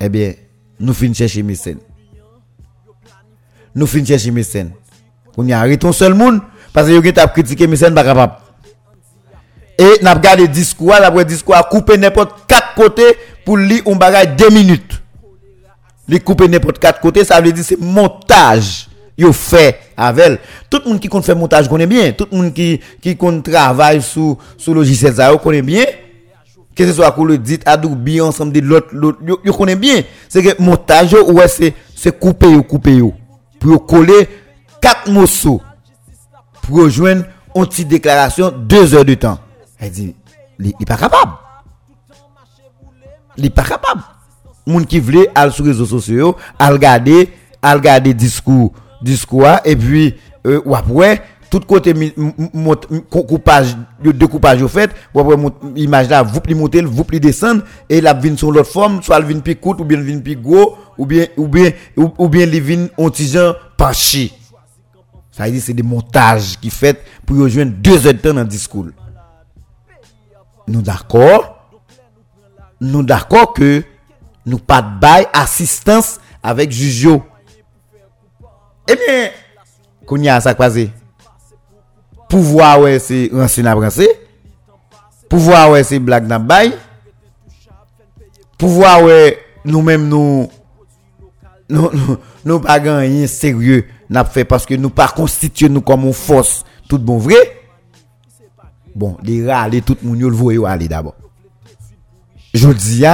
[0.00, 0.34] eh bien
[0.78, 1.78] nous finissons chercher mécène.
[3.74, 4.72] Nous finissons chercher mécène.
[5.36, 6.40] On y a arrêté un seul monde
[6.76, 8.04] parce que vous avez critiqué mécène pas.
[8.04, 8.34] Capable.
[9.78, 13.16] Et n'a regardé discours, après discours couper n'importe quatre côtés
[13.46, 15.02] pour lire un bagage deux minutes.
[16.06, 20.90] Li couper n'importe quatre côtés, ça veut dire c'est montage yo fait avec tout le
[20.90, 22.12] monde qui compte faire montage connaît bien.
[22.12, 25.86] Tout le monde qui qui compte travaille sous sous logiciel ça connaît bien.
[26.74, 30.02] Que ce soit pour le dit Adobe ensemble de l'autre l'autre yo connaît bien.
[30.28, 33.14] C'est que montage ouais c'est c'est couper ou couper yo.
[33.58, 34.28] Pour coller
[34.78, 35.62] quatre morceaux
[36.66, 39.38] pour rejoindre une petite déclaration deux heures de temps.
[39.78, 40.14] Elle dit,
[40.58, 41.32] il n'est pas capable.
[43.36, 44.02] Il n'est pas capable.
[44.66, 47.30] Moun qui voulait aller sur les réseaux sociaux, à regarder,
[47.62, 50.74] à regarder discours, discours, et puis, euh, ou
[51.48, 51.94] tout côté
[53.08, 55.36] coupage, découpage au fait, ou après,
[55.76, 59.18] image là, vous pli monter, vous pli descendre, et la vin sur l'autre forme, soit
[59.18, 62.46] elle vin plus courte, ou bien vin plus gros, ou bien, ou bien, ou, bien
[62.46, 64.32] les vin ontigeant penché.
[65.36, 68.40] Ça veut dire c'est des montages qui fait pour rejoindre deux heures de temps dans
[68.40, 68.86] le discours.
[70.66, 71.68] Nous d'accord?
[72.80, 73.84] Nous d'accord que
[74.46, 77.22] nous pas de bail assistance avec Jujio.
[78.88, 79.30] Eh bien,
[80.06, 80.90] qu'on y a ça croisé.
[82.30, 84.08] Pouvoir ouais c'est ancien avancé.
[85.28, 86.72] Pouvoir ouais c'est blague dans bail.
[88.56, 90.48] Pouvoir ouais nous-mêmes nous
[91.68, 91.90] nous
[92.42, 96.64] nous pas gagner sérieux n'a parce que nous pas constituer nous comme une force.
[96.88, 97.62] Tout bon vrai?
[98.94, 101.16] Bon, les râler tout le monde le voyez aller d'abord.
[102.54, 103.04] Je dis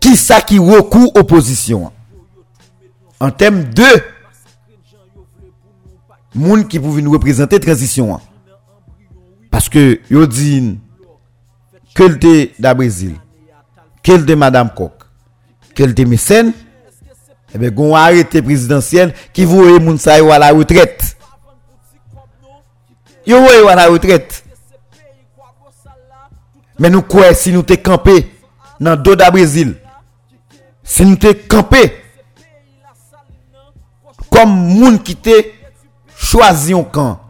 [0.00, 1.92] qui ça qui recourt opposition?
[3.20, 3.84] En termes de
[6.34, 8.18] monde qui pouvait nous représenter transition
[9.50, 10.78] parce que yo dit
[11.94, 13.14] que le da Brésil
[14.02, 14.92] que le madame Coq
[15.74, 16.52] que le mécène?
[17.54, 21.16] Eh bien gon arrêté présidentiel qui voyait moun sa à la retraite.
[23.26, 24.44] Yo voyez à la retraite.
[26.78, 28.28] Mais nous quoi si nous te campé
[28.80, 29.76] dans Doda Brésil?
[30.82, 32.02] Si nous te campé
[34.30, 35.44] comme moun qui te
[36.16, 37.20] choisi un camp,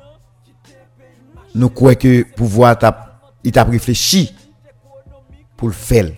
[1.54, 4.34] nous croyons que pouvoir t'a, il t'a réfléchi
[5.56, 6.10] pour le faire.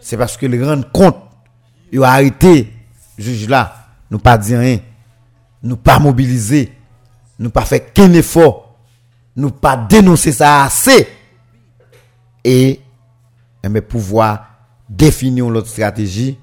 [0.00, 1.16] C'est parce que le rendre compte,
[1.92, 2.72] il a arrêté,
[3.18, 4.80] juge là, nous pas dire rien,
[5.62, 6.72] nous pas mobiliser,
[7.38, 8.78] nous pas fait qu'un effort,
[9.36, 11.08] nous pas dénoncer ça assez.
[12.44, 12.80] Et,
[13.68, 14.46] mais pouvoir
[14.88, 16.38] définir notre stratégie,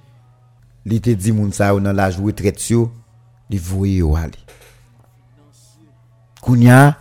[0.85, 2.61] il te dit moun sa dans la jouer retraite
[3.49, 4.31] il voyait où aller.
[6.41, 6.97] Kounya,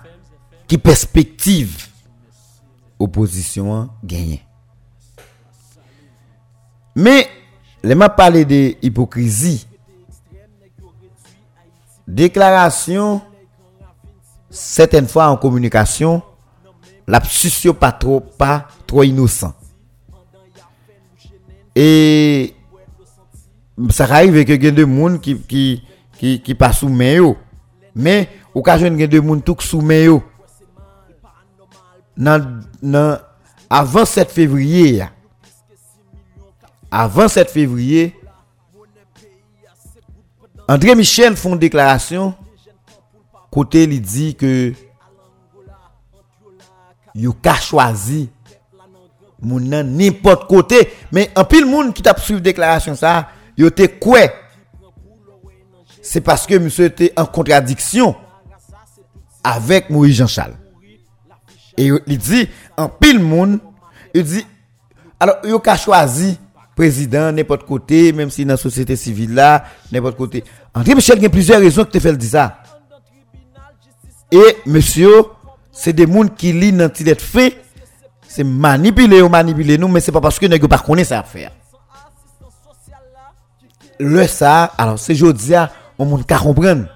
[0.67, 1.89] qui perspective
[2.99, 4.39] opposition gagne.
[6.97, 7.29] Mais,
[7.85, 9.67] les m'a parlé de hypocrisie.
[12.09, 13.21] Déclaration,
[14.49, 16.23] certaines fois en communication,
[17.07, 17.21] la
[17.79, 19.53] pas trop, pas trop innocent.
[21.75, 22.55] Et
[23.91, 27.35] ça arrive que y a des gens qui, qui, qui, pas sous main
[27.95, 30.21] mais occasion gen de moun tout sous main
[33.69, 35.05] avant 7 février
[36.97, 38.15] avant 7 février
[40.69, 42.35] André Michel font une déclaration
[43.51, 44.73] côté il dit que
[47.15, 48.31] yo ka choisi
[49.43, 53.29] moun n'importe côté mais en pile moun qui t'a suivi déclaration ça
[53.59, 54.29] yo te quoi
[56.01, 58.15] c'est parce que monsieur était en contradiction
[59.43, 60.57] avec Moïse Jean-Charles.
[61.77, 63.59] Et il dit, en pile monde,
[64.15, 64.47] il dit,
[65.19, 66.39] alors, il a choisi
[66.75, 70.45] président n'importe côté, même si dans la société civile là, n'importe côté.
[70.75, 72.59] André Michel, il y a plusieurs raisons que tu fais dire ça.
[74.33, 75.25] Et, monsieur,
[75.71, 77.59] c'est des gens qui lisent dans fait,
[78.27, 81.23] c'est manipuler ou manipuler nous, mais c'est pas parce que nous pas connaît ça à
[81.23, 81.53] faire.
[84.01, 85.55] Le ça, alors, c'est jeudi,
[85.99, 86.87] on monde ka comprendre.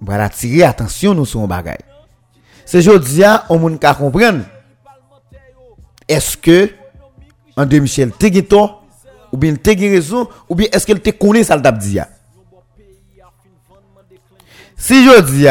[0.00, 1.78] Voilà, tirer attention nous sur bagay.
[2.66, 4.44] C'est jodi on monde ka comprendre.
[6.08, 6.70] Est-ce que
[7.56, 8.26] André Michel te
[9.32, 11.98] ou bien te raison ou bien est-ce qu'elle te connaît ça le dit
[14.76, 15.46] Si jodi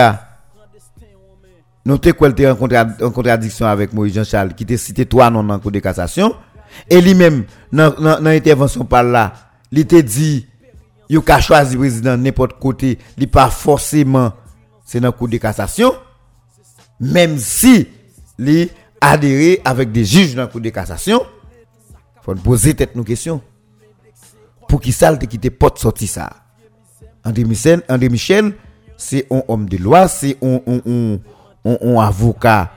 [1.85, 5.71] nous te quoi en contradiction avec Moïse Jean-Charles qui te cité toi non dans cour
[5.71, 6.35] de cassation
[6.89, 9.33] et lui-même dans dans intervention par là,
[9.71, 10.47] il te dit
[11.09, 14.33] yo ka choisi président n'importe côté, il pas forcément
[14.85, 15.93] c'est dans cour de cassation
[16.99, 17.87] même si
[18.37, 18.69] il
[19.01, 21.21] adhéré avec des juges dans la cour de cassation
[22.21, 23.41] faut poser tête nos questions.
[24.67, 26.29] Pour qui ça te quitter porte sorti ça?
[27.23, 28.55] André Michel André Michel
[28.97, 31.19] c'est un homme de loi c'est un,
[31.99, 32.71] avocat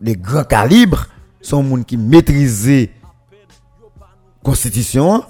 [0.00, 1.06] de grand calibre
[1.40, 2.88] son monde qui maîtrise
[4.42, 5.24] constitution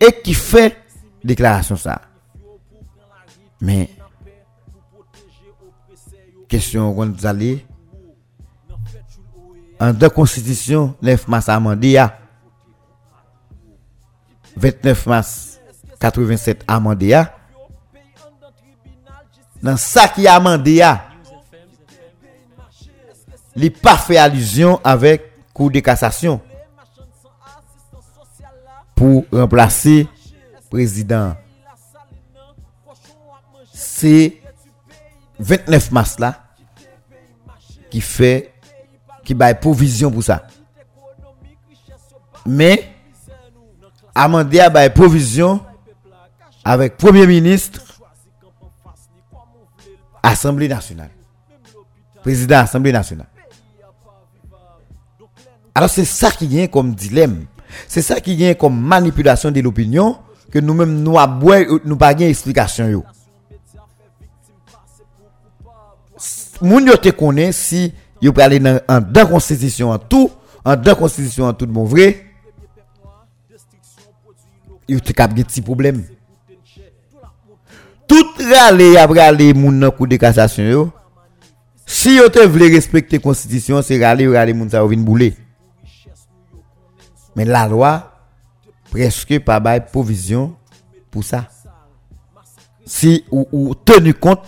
[0.00, 0.76] et qui fait
[1.24, 2.02] déclaration ça.
[3.60, 3.90] Mais,
[6.48, 7.64] question qu'on allez,
[9.80, 11.60] en deux constitutions, 9 mars a
[14.56, 15.60] 29 mars
[16.00, 17.34] 87 amendé a,
[19.62, 20.82] dans ça qui amendé
[23.56, 26.40] il pas fait allusion avec Cour de cassation
[28.94, 30.06] pour remplacer
[30.68, 31.34] président.
[33.72, 34.36] C'est
[35.38, 36.44] 29 mars là
[37.90, 38.52] qui fait
[39.24, 40.46] qui baille provision pour ça.
[42.44, 42.95] Mais
[44.16, 45.60] amendé a baille provision
[46.64, 47.82] avec premier ministre
[50.22, 51.10] Assemblée nationale.
[52.22, 53.28] Président Assemblée nationale.
[55.74, 57.44] Alors c'est ça qui vient comme dilemme.
[57.86, 60.16] C'est ça qui vient comme manipulation de l'opinion
[60.50, 63.04] que nous-mêmes nous avons nous pas explication yo.
[66.62, 67.92] Moun yo te connaît si
[68.22, 70.30] yo aller dans en deux constitution en tout,
[70.64, 72.26] en deux constitution en tout bon vrai.
[74.88, 76.04] Yo te cap petit problème.
[78.06, 80.92] Tout râler après aller moun de yo.
[81.84, 85.34] Si yo te voulez respecter constitution, c'est râler râler moun ça vinn bouler.
[87.34, 88.12] Mais la loi,
[88.90, 90.56] presque pas de provision
[91.10, 91.48] pour ça.
[92.84, 94.44] Si ou, tenu compte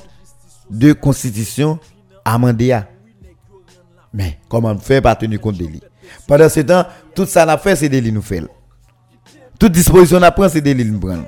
[0.70, 1.78] de constitution
[2.24, 2.78] amendée.
[4.12, 5.82] Mais comment fait pas tenir compte de lui
[6.26, 8.42] Pendant ce temps, tout ça n'a fait, c'est de nous fait.
[9.58, 11.24] Toute disposition n'a pris, c'est de nous prendre.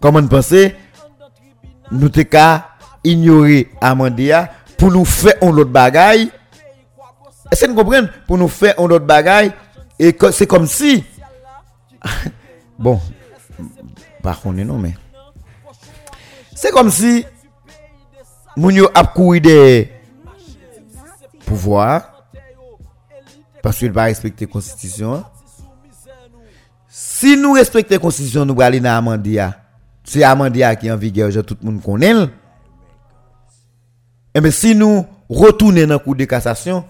[0.00, 0.54] Comment on pense
[1.90, 2.68] Nous te qu'à
[3.04, 4.44] ignorer amendé
[4.76, 6.30] pour nous faire un autre bagaille.
[7.50, 8.08] Est-ce que vous comprenez?
[8.26, 9.52] Pour nous faire un autre bagaille
[9.98, 11.04] et c'est comme si.
[12.78, 13.00] bon,
[14.22, 14.94] par contre, non, mais.
[16.54, 17.24] C'est comme si.
[18.56, 19.92] Mounio a couru des
[21.46, 22.24] pouvoirs.
[23.62, 25.24] Parce qu'il va respecter la constitution.
[26.96, 29.56] Si nous respectons la constitution, nous allons dans Amandia.
[30.04, 32.12] C'est Amandia qui est en vigueur, tout le monde connaît.
[32.12, 32.28] Et
[34.36, 36.84] eh mais si nous retournons dans le cours de cassation,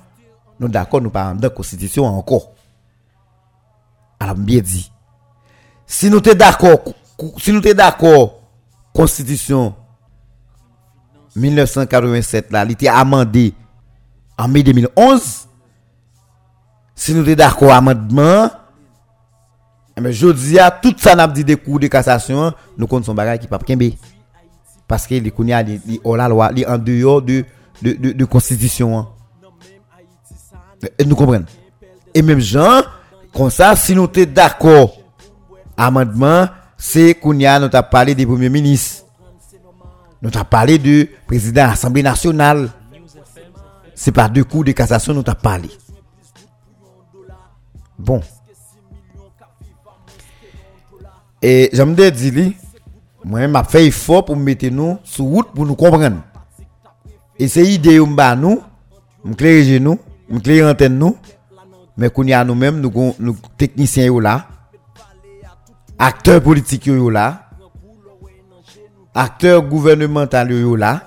[0.61, 2.51] nous d'accord, nous parlons de la constitution encore
[4.21, 4.91] alors bien dit.
[5.87, 6.81] Si nous sommes d'accord,
[7.39, 8.41] si nous sommes d'accord,
[8.93, 9.75] Constitution
[11.35, 13.55] 1987 là, elle était amendée
[14.37, 15.49] en mai 2011.
[16.95, 18.51] Si nous sommes d'accord amendement,
[20.01, 23.15] mais je dis à tout ça n'a dit des cours de cassation, nous comptons son
[23.15, 23.91] bagage qui pas kembe.
[24.87, 27.45] Parce que les kounya li la loi, en dehors de
[27.83, 28.99] de de, constitution.
[28.99, 29.09] Hein.
[31.07, 31.47] Nous comprenons.
[32.15, 32.83] Et même Jean
[33.35, 34.97] comme ça, si nous sommes d'accord,
[35.77, 36.47] amendement,
[36.79, 39.05] c'est qu'on a, nous avons parlé du premier ministre.
[40.23, 42.71] Nous avons parlé du président de l'Assemblée nationale.
[43.95, 45.69] C'est par deux coups de cassation nous avons parlé.
[47.99, 48.21] Bon.
[51.47, 52.53] Et j'aimerais dire,
[53.23, 56.23] moi, je fait effort pour mettre nous sur route pour nous comprendre.
[57.39, 59.35] Et c'est l'idée nous, nous
[59.79, 59.99] nous,
[60.31, 61.19] nous antenne nous,
[61.99, 64.49] mais qu'on nous-mêmes, nous, nous techniciens là,
[65.99, 67.51] acteurs politiques là,
[69.15, 71.03] acteurs gouvernementaux là,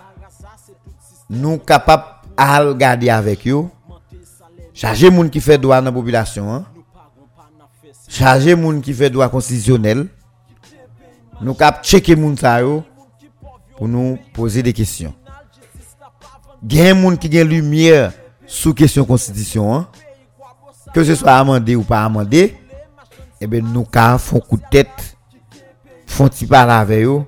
[1.31, 2.03] nous capables
[2.37, 3.63] à regarder avec eux,
[4.71, 6.65] charger moun qui fait droit dans la population, hein?
[8.07, 10.09] charger moun qui fait droit constitutionnel,
[11.41, 12.83] nous cap checker moun yo
[13.77, 15.13] pour nous poser des questions.
[16.67, 18.11] Gen moun qui gen lumière
[18.45, 19.87] sous question constitution, hein?
[20.93, 22.55] que ce soit amendé ou pas amendé,
[23.39, 23.85] eh bien, nous
[24.17, 25.17] font coup de tête,
[26.07, 27.23] font parler avec eux,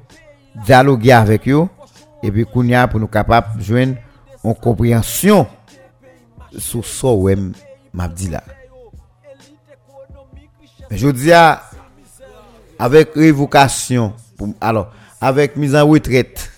[0.66, 1.68] dialoguer avec eux,
[2.24, 3.96] et puis qu'on pour nous capables de joindre
[4.44, 5.46] une compréhension
[6.58, 7.52] sur ce que
[7.94, 8.44] m'a dit là.
[10.90, 11.30] Je dis
[12.80, 14.14] avec révocation,
[14.62, 16.50] alors, avec mise en retraite,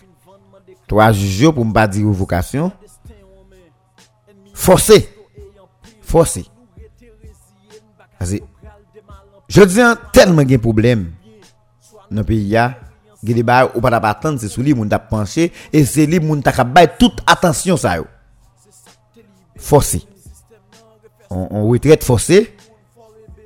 [0.87, 2.71] trois juges pour ne pas dire révocation,
[4.53, 5.09] forcé,
[6.01, 6.45] forcé.
[9.47, 9.79] Je dis
[10.13, 11.11] tellement de problème
[12.11, 12.77] dans le pays a
[13.23, 16.53] des ou pas attendre c'est sous lui moun t'a penché et c'est lui moun t'a
[16.87, 17.97] toute attention ça
[19.55, 20.03] forcé.
[21.29, 22.55] On, retraite forcé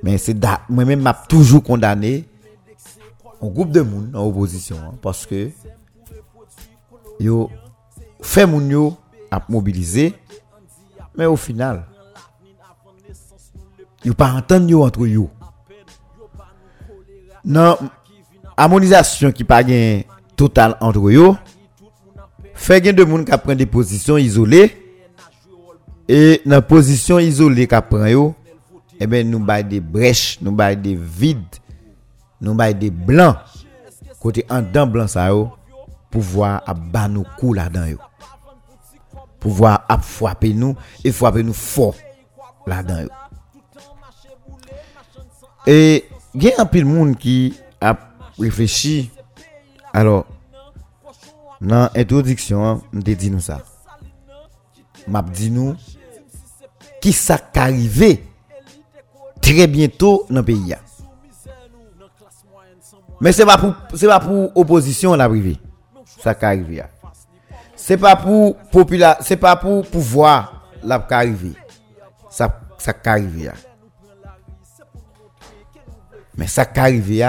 [0.02, 0.36] mais c'est
[0.68, 2.26] moi même m'a toujours condamné
[3.46, 5.50] un groupe de monde en opposition hein, parce que
[7.20, 7.50] yo
[8.20, 8.96] fait moun yo
[9.30, 10.14] à mobiliser
[11.16, 11.86] mais au final
[14.06, 15.28] Yo pas entendre yo entre yo.
[17.44, 17.76] Non,
[18.56, 20.02] harmonisation qui pas gain
[20.36, 21.36] total entre yo.
[22.54, 24.70] Fait gain de monde qui prend des positions isolées
[26.08, 28.36] et dans position isolée qui prend yo,
[29.00, 31.56] eh ben nous bail des brèches, nous bail des vides,
[32.40, 33.36] nou bay de blan
[34.20, 35.48] kote an dan blan sa yo
[36.12, 38.00] pouvoa ap ban nou kou la dan yo.
[39.42, 41.92] Pouvoa ap fwape nou e fwape nou fo
[42.68, 43.12] la dan yo.
[45.66, 46.06] E
[46.36, 48.02] gen apil moun ki ap
[48.38, 49.10] reflechi
[49.96, 50.22] alo
[51.60, 53.60] nan introdiksyon mte di nou sa.
[55.06, 55.76] Map di nou
[57.02, 58.16] ki sa karive
[59.44, 60.85] tre bientou nan peyi ya.
[63.20, 65.58] Mais c'est pas pour c'est pas pour opposition la privée
[66.22, 66.82] ça arrivé
[67.74, 71.06] c'est pas pour population c'est pas pour pouvoir la
[72.30, 73.50] ça ça arrivé
[76.36, 77.26] mais ça arrivé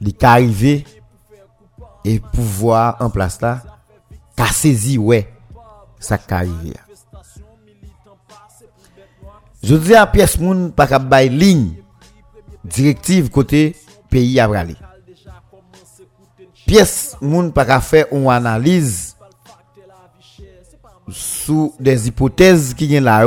[0.00, 0.84] il arrivé
[2.04, 3.62] et pouvoir en place là
[4.36, 5.28] qu'a saisi ouais
[5.98, 6.74] ça arrivé
[9.62, 11.72] je dis à pièce moun pas ligne
[12.64, 13.76] directive côté
[14.08, 14.76] pays à aller.
[16.66, 19.16] Pièce moun pas qu'à faire une analyse
[21.10, 23.24] sous des hypothèses qui viennent là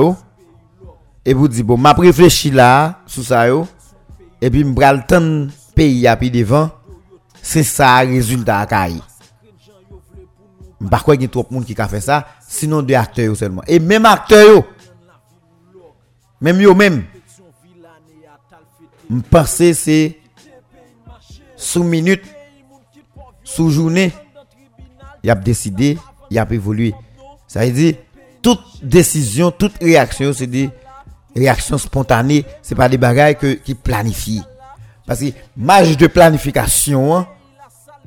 [1.26, 3.68] et vous dites bon m'a réfléchi là sous ça yo.
[4.42, 6.70] Et puis m'bral temps pays à puis devant.
[7.44, 9.02] C'est ça résultat à caille
[10.90, 13.36] Par quoi il y a trop de monde qui a fait ça sinon deux acteurs
[13.36, 13.64] seulement.
[13.68, 14.64] Et même acteurs
[16.40, 17.06] même yo même.
[19.10, 20.21] Je pense c'est
[21.62, 22.24] sous minute,
[23.44, 24.12] sous journée,
[25.24, 25.98] il a décidé,
[26.30, 26.94] il a évolué.
[27.48, 27.94] Ça veut dire,
[28.42, 30.70] toute décision, toute réaction, c'est des
[31.36, 34.44] réactions spontanées, c'est pas des bagages que, qui planifient.
[35.06, 37.28] Parce que, marge de planification, hein,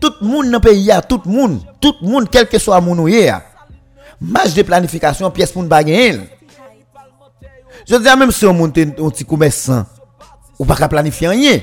[0.00, 2.80] tout le monde dans le pays, tout le monde, tout le monde, quel que soit
[2.80, 3.30] mon ouïe,
[4.20, 5.68] marge de planification, pièce pour ne
[7.86, 9.84] je dis même si on monte un petit commerçant,
[10.58, 11.60] ou pas planifier rien.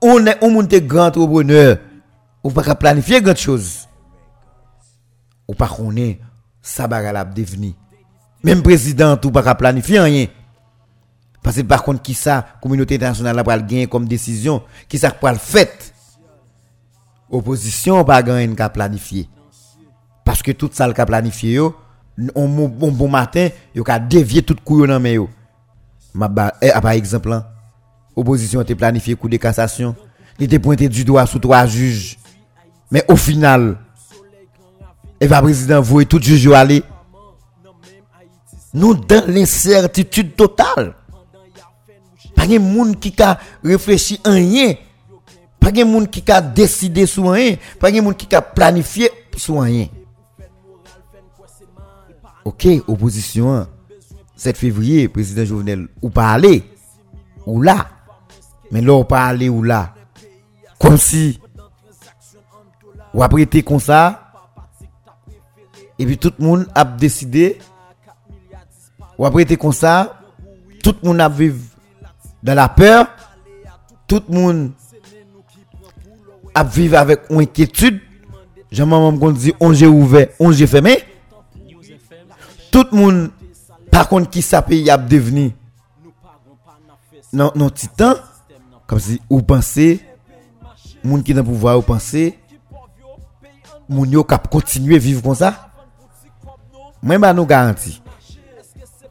[0.00, 1.78] On est on monte grand entrepreneur,
[2.44, 3.88] ou pas planifier grand chose.
[5.48, 6.20] Ou pas connaît
[6.62, 7.72] ça va devenir.
[8.44, 10.26] Même président ou pas planifier rien.
[11.42, 15.28] Parce que par contre qui ça communauté internationale va gagner comme décision, qui ça pour
[15.30, 15.94] le fait?
[17.30, 19.28] Opposition pas gagner qu'à planifier.
[20.24, 21.60] Parce que tout ça le planifié
[22.34, 25.28] on bon, bon matin, yo ka dévier tout couille dans mais yo.
[26.14, 26.28] Ma
[26.60, 27.46] eh, par exemple, hein,
[28.18, 29.94] opposition a planifié coup de cassation,
[30.38, 32.18] il était pointé du doigt sous trois juges.
[32.90, 33.78] Mais au final,
[35.20, 36.82] et va président et tout juge aller.
[38.74, 40.94] Nous dans l'incertitude totale.
[42.34, 44.74] Pas de monde qui a réfléchi en rien.
[45.58, 47.56] Pas de monde qui a décidé sur rien.
[47.80, 49.86] Pas de monde qui a planifié sur rien.
[52.44, 53.66] Ok, opposition,
[54.36, 56.62] 7 février, président Jovenel, ou pas aller,
[57.44, 57.88] ou là.
[58.70, 59.94] Mais là, ou pas aller, ou là?
[60.78, 61.40] Comme si,
[63.12, 64.32] ou après été comme ça,
[65.98, 67.58] et puis tout le monde a décidé,
[69.16, 70.20] ou après été comme ça,
[70.82, 71.58] tout le monde a vécu
[72.42, 73.06] dans la peur,
[74.06, 74.72] tout le monde
[76.54, 78.00] a vécu avec une inquiétude.
[78.70, 81.02] J'aimerais dit, on j'ai ouvert, on j'ai fermé
[82.70, 83.30] tout le monde,
[83.90, 85.52] par contre, qui ça pays a devenu
[87.32, 88.14] non, non, titan,
[88.88, 90.00] comme si vous pensez,
[91.04, 92.38] monde qui n'a pouvoir, vous pensez,
[93.86, 95.68] moun yo cap continuer vivre comme ça.
[97.02, 98.02] Moi, bah, nous garantis,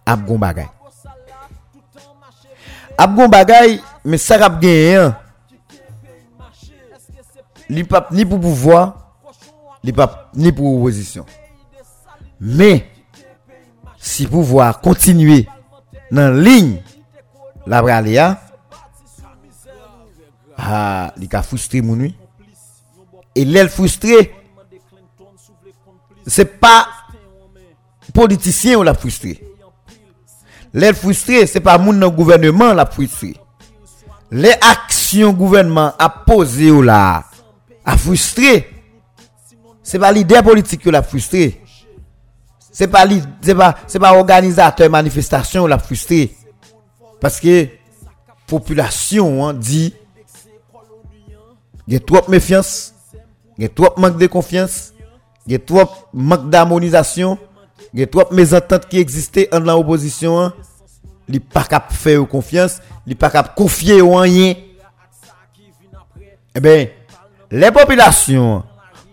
[0.04, 0.68] ap gon bagay.
[2.98, 5.18] Ap gon bagay, mais ça a gagné, hein.
[7.70, 9.14] Li pas ni pour pouvoir,
[9.84, 11.26] li pas ni pour opposition.
[12.40, 12.90] Mais,
[13.98, 15.48] si pouvoir continuer
[16.10, 16.82] dans la ligne
[17.68, 18.40] la bralia
[20.58, 22.16] ah il a frustré mon nuit
[23.36, 24.34] et l'aile frustré
[26.26, 26.88] c'est pas
[28.14, 29.42] politicien ou l'a frustré.
[30.74, 33.36] L'aile frustré c'est pas mon gouvernement l'a frustré.
[34.32, 37.24] Les actions gouvernement a posé ou là
[37.86, 38.70] a frustré.
[39.82, 41.62] C'est pas l'idée politique qui l'a frustré.
[42.72, 43.06] C'est pas
[43.42, 46.36] c'est pas c'est pas organisateur manifestation la frustré.
[47.22, 47.68] Parce que
[48.46, 49.94] population hein, dit
[51.88, 52.94] il y a trop de méfiance,
[53.58, 54.94] il y a trop de manque de confiance,
[55.46, 57.38] il y a trop de manque d'harmonisation,
[57.94, 60.40] il y a trop de mésententes qui existaient en l'opposition.
[60.40, 60.54] Hein.
[61.30, 64.56] Il pas capable faire confiance, il pas capable confier au rien.
[66.56, 66.88] Eh bien,
[67.52, 68.64] les populations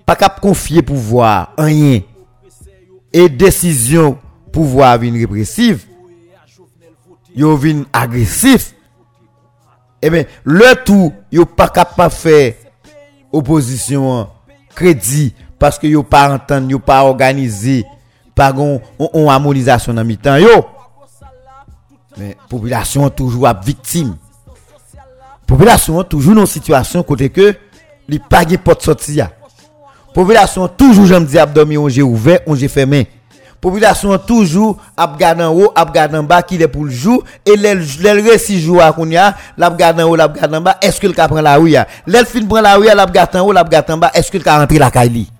[0.07, 2.03] pas capable confier pouvoir rien
[3.13, 4.19] et décision
[4.53, 5.87] pouvoir venir répressive,
[7.35, 8.75] yo vin agressif,
[10.03, 12.55] eh bien, le tout, yo pas capable de faire
[13.35, 14.29] opposition
[14.75, 17.85] crédit parce que yo pas entendre, yo pas organisé,
[18.35, 20.67] pas gon on, harmonisation dans mi-temps yo.
[22.17, 24.17] Mais population toujours victime.
[25.47, 27.55] Population toujours dans situation côté que
[28.09, 29.21] li pas de porte sortie
[30.15, 33.09] Population toujours j'aime dire abdomen on j'ai ouvert, on j'ai fermé.
[33.65, 37.25] Population toujours ap gade en haut, ap gade en bas qui est pour le jour
[37.47, 41.07] et les six jours à kounya, l'a gade en haut, l'a gade en bas, est-ce
[41.07, 41.75] ka prend la rue?
[42.07, 44.59] L'el fin prend la rue, l'a gade en haut, l'a gade en bas, est-ce ka
[44.59, 45.33] rentre la kaili?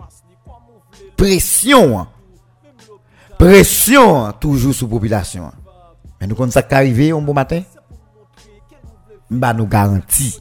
[1.19, 1.99] Pression.
[1.99, 2.09] Hein.
[3.39, 5.45] Pression hein, toujours sous population.
[5.45, 5.53] Hein.
[6.19, 7.61] Mais nous, quand ça arrivé un bon matin,
[9.31, 10.41] bah nous garantit.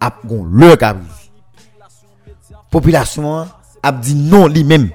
[0.00, 0.76] Ap gon le
[2.72, 3.46] Population
[3.84, 4.90] a dit non lui-même.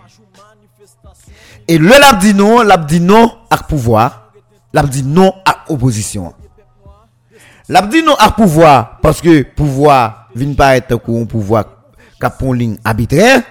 [1.67, 4.31] Et le l'a dit non, l'a dit non à pouvoir,
[4.73, 6.33] l'a dit non à opposition.
[7.69, 11.65] L'a dit non à pouvoir parce que pouvoir vient pas être un pouvoir
[12.19, 13.41] cap ligne arbitraire.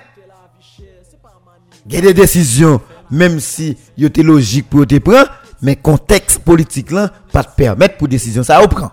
[1.87, 2.81] Il y a des décisions
[3.11, 5.31] même si yo était logique pour te prendre,
[5.63, 8.91] mais contexte politique là pas te permettre pour décision ça prend.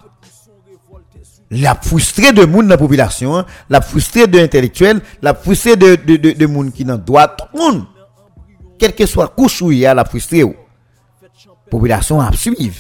[1.49, 6.17] La frustré de monde dans la population, la frustré de intellectuels, la frustré de de
[6.17, 7.85] de, de monde qui dans droit tout le monde
[8.77, 10.43] quel que soit couche où il y a la frustré
[11.69, 12.75] population a suivre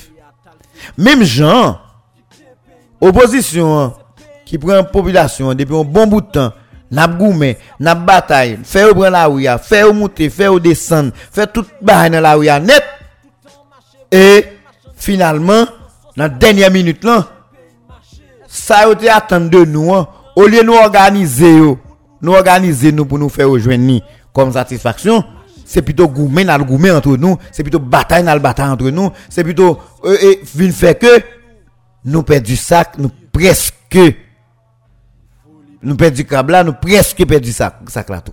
[0.97, 1.79] même gens
[3.01, 3.93] opposition
[4.45, 6.53] qui prend population depuis un bon bout de temps
[6.89, 11.11] n'a goumé n'a bataille fait au prendre la rue fait au monter fait au descendre
[11.31, 12.83] fait tout bail dans la rue net.
[14.11, 14.45] Et
[14.95, 15.65] finalement
[16.15, 17.27] dans la dernière minute là
[18.47, 20.07] ça a été attendre de nous hein.
[20.35, 21.59] au lieu de nous organiser
[22.21, 23.99] nous organiser nous pour nous faire rejoindre
[24.33, 25.23] comme satisfaction
[25.67, 28.89] c'est plutôt gourmet dans le gourmet entre nous, c'est plutôt bataille dans le bataille entre
[28.89, 31.21] nous, c'est plutôt euh, et vient faire que
[32.05, 33.75] nous perdons du sac, nous presque.
[35.83, 38.31] Nous perdons du câble là, nous presque perdons du sac, sac là tout.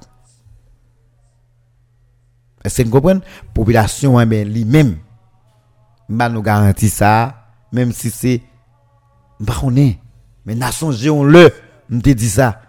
[2.63, 3.21] Est-ce que vous comprenez?
[3.53, 4.99] Population eh ben lui-même
[6.09, 7.35] bah nous garantit ça
[7.73, 8.43] même si c'est
[9.41, 9.99] bah on est.
[10.47, 11.53] Mais nation on le,
[11.91, 12.61] nous te dit ça.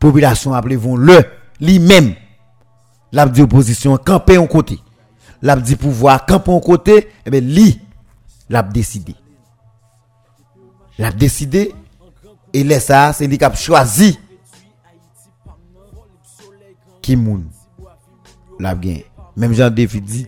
[0.00, 1.24] Population appelez-vous le
[1.60, 2.14] lui-même
[3.12, 4.78] l'a dit opposition camper un côté.
[5.42, 7.80] L'a dit pouvoir camper un côté et eh ben lui
[8.48, 9.14] l'a décidé.
[10.98, 11.72] L'a décidé
[12.52, 14.18] et laisse ça c'est lui qui a choisi
[17.02, 17.44] qui moun
[18.58, 18.98] l'a bien
[19.36, 20.26] même Jean David dit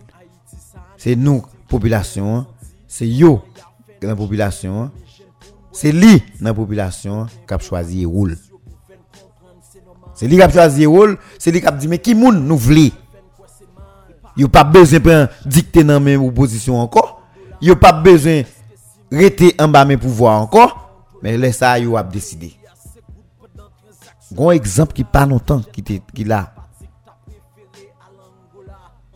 [0.97, 2.47] c'est nous population
[2.87, 3.43] c'est yo
[4.03, 4.91] la population
[5.73, 8.37] c'est lui la population qui a choisi rôle
[10.21, 12.59] C'est lui qui a choisi rôle, c'est lui qui a dit mais qui moun nous
[12.59, 12.91] voulons
[14.37, 17.23] Il n'y a pas besoin de dicter dans même opposition encore.
[17.63, 18.43] Il n'y a pas besoin
[19.11, 20.91] de rester en bas mes pouvoirs encore.
[21.23, 22.55] Mais laisse ça, il a décidé.
[24.31, 26.53] Grand exemple qui pas longtemps qui qui là.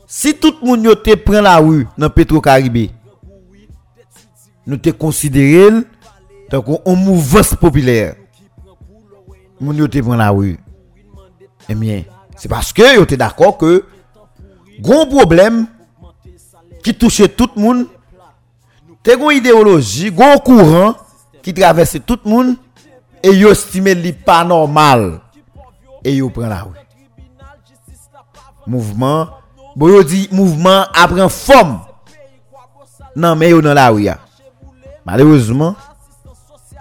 [0.06, 2.92] Si tout le monde te prend la rue dans Petro-Caribé,
[4.66, 5.84] nous te considérons
[6.50, 8.16] comme un mouvance populaire.
[9.60, 10.58] Moun yo te prend la rue.
[11.68, 12.04] Eh bien,
[12.36, 13.84] c'est parce que vous êtes d'accord que
[14.80, 15.66] gros problème
[16.82, 17.86] qui touche tout le monde,
[19.04, 20.94] c'est une idéologie, un courant
[21.42, 22.56] qui traverse tout le monde
[23.22, 25.20] et vous estimez li pas normal
[26.02, 26.70] et vous prend la rue.
[28.66, 29.28] Mouvement,
[29.76, 31.80] bon dit mouvement apprend forme.
[33.16, 34.08] Non mais yo dans la rue.
[35.04, 35.76] Malheureusement,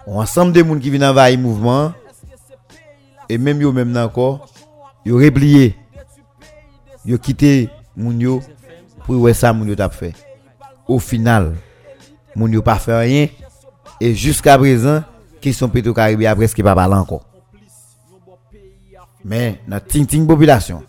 [0.08, 1.94] ensemble de monde qui viennent envahir mouvement
[3.30, 4.48] et même yo même encore
[5.06, 5.76] yo replié.
[7.06, 8.42] Yo quitté moun yo
[9.06, 10.14] pour voir ça moun yo t'a fait.
[10.88, 11.56] Au final
[12.36, 13.28] moun yo pas fait rien.
[14.00, 15.04] Et jusqu'à présent
[15.42, 17.26] question Petro Caribé a presque pas parlé encore.
[19.26, 20.84] Mais dans ting ting population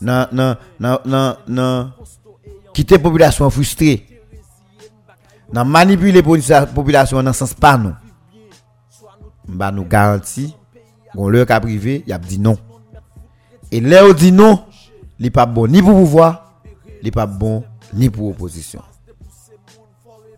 [0.00, 0.56] dans dans
[1.04, 1.90] dans dans
[2.72, 4.06] quitter population frustrée
[5.52, 7.94] dans manipuler population dans sens pas nous.
[9.46, 10.56] Bah nous garantit
[11.16, 12.56] on leur cas privé y a dit non
[13.70, 14.64] et là, on dit non,
[15.18, 16.54] il n'est pas bon ni pour pouvoir,
[17.00, 18.82] il n'est pas bon ni pour opposition.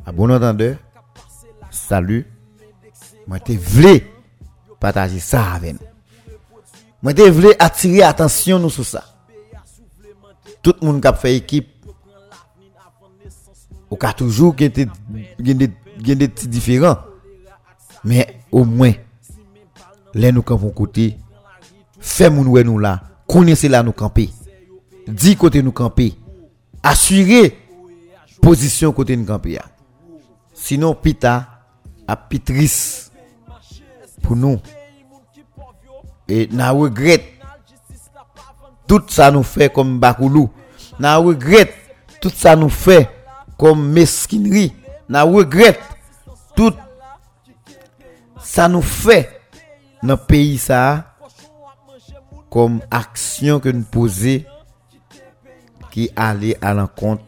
[0.05, 0.77] À bon entendeur,
[1.71, 2.27] salut.
[3.27, 4.07] Moi, te voulais
[4.79, 5.87] partager ça avec nous.
[7.03, 9.05] Moi, te voulais attirer attention nous sur ça.
[10.63, 11.69] Tout le monde qui a fait équipe,
[14.17, 14.87] toujours qui était
[15.39, 16.99] des petits différents.
[18.05, 18.93] Mais au moins,
[20.15, 21.19] là, nous campons côté,
[21.99, 24.31] fait nous là connaissez là nous camper.
[25.07, 26.15] Dit côté nous camper.
[26.83, 27.57] Assurer
[28.41, 29.59] position côté nous camper.
[30.55, 31.49] Sinon pita
[32.09, 33.11] a pitris
[34.23, 34.61] pour nous
[36.29, 37.33] Et n'a regret
[38.87, 40.51] tout ça nous fait comme Bakoulou.
[40.99, 41.73] N'a regret
[42.21, 43.11] tout ça nous fait
[43.59, 44.73] comme mesquinerie.
[45.09, 45.79] N'a regret
[46.55, 46.73] tout
[48.41, 49.41] ça nous fait
[50.03, 51.16] dans le pays ça
[52.51, 54.43] comme action que nous posons
[55.91, 57.25] qui allait à l'encontre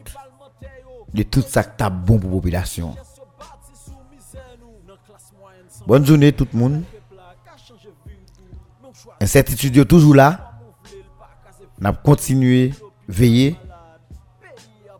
[1.14, 2.94] de tout ça qui est bon pour la population.
[5.86, 6.82] Bonne journée tout le monde.
[9.20, 10.52] Incertitude est toujours là.
[11.80, 12.74] N'a continué
[13.08, 13.56] veiller.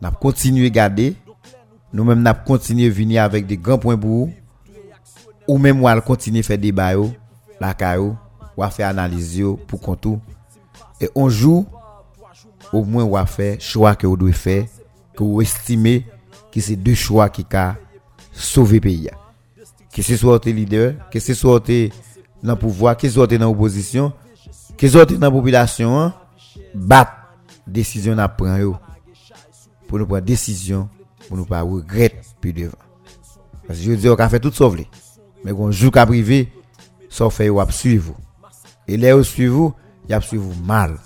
[0.01, 1.15] N'a continué garder.
[1.93, 4.29] Nous même n'a continué venir avec des grands points pour
[5.47, 6.91] ou même on continuer faire débat
[7.59, 8.15] la caillou
[8.65, 10.19] ou faire analyse pour contour
[11.01, 11.65] et un jour
[12.73, 14.65] au moins on va faire choix que vous devez faire
[15.15, 16.05] que vous estimez
[16.51, 17.77] que c'est deux choix qui ca
[18.31, 19.09] sauver le pays
[19.93, 21.89] que ce soit le leader que ce soit dans
[22.43, 24.13] le pouvoir que ce soit dans l'opposition
[24.77, 26.13] que ce soit dans la population
[26.75, 27.11] battre
[27.65, 28.79] décision à prendre
[29.87, 30.89] pour nous prendre décision
[31.27, 32.73] pour nous pas regretter plus devant
[33.67, 34.87] parce que je dis on a fait tout sauver
[35.43, 36.51] mais quand joue qu'à privé
[37.09, 38.15] ça fait ou suivre
[38.89, 39.75] et là où suivre
[40.07, 40.97] il a suivre mal.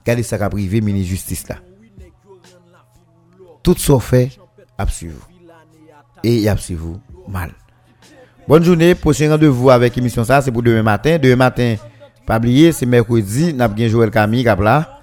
[0.00, 1.56] Regardez ça qu'a privé mini justice là.
[3.62, 4.30] Tout ça fait
[4.78, 5.28] à suivre
[6.22, 7.50] et il a suivre mal.
[8.46, 11.18] Bonne journée prochain rendez-vous avec émission ça c'est pour demain matin.
[11.18, 11.74] Demain matin
[12.24, 15.00] pas oublier c'est mercredi n'a bien Joël Camille là.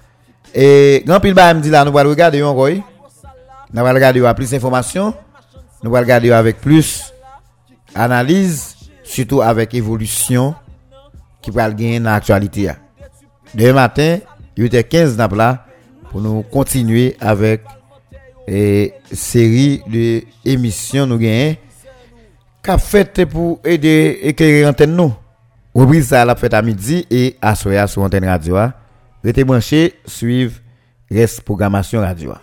[0.54, 2.70] Et grand pile dit là nous allons regarder encore
[3.70, 5.12] nous allons regarder avec plus d'informations.
[5.82, 7.12] Nous allons regarder avec plus
[7.94, 10.54] analyse, surtout avec évolution
[11.40, 12.70] qui va gagner dans l'actualité.
[13.54, 14.18] Demain matin,
[14.56, 15.64] il était 15 là
[16.10, 17.62] pour nous continuer avec
[18.46, 21.58] une série de émissions nous gagner
[22.62, 25.14] qu'a fait pour aider éclairer l'antenne nous?
[25.74, 28.56] Reprise ça la fête à midi et à soir sur antenne radio.
[29.24, 30.60] Restez branchés, suivre
[31.10, 32.34] reste programmation radio.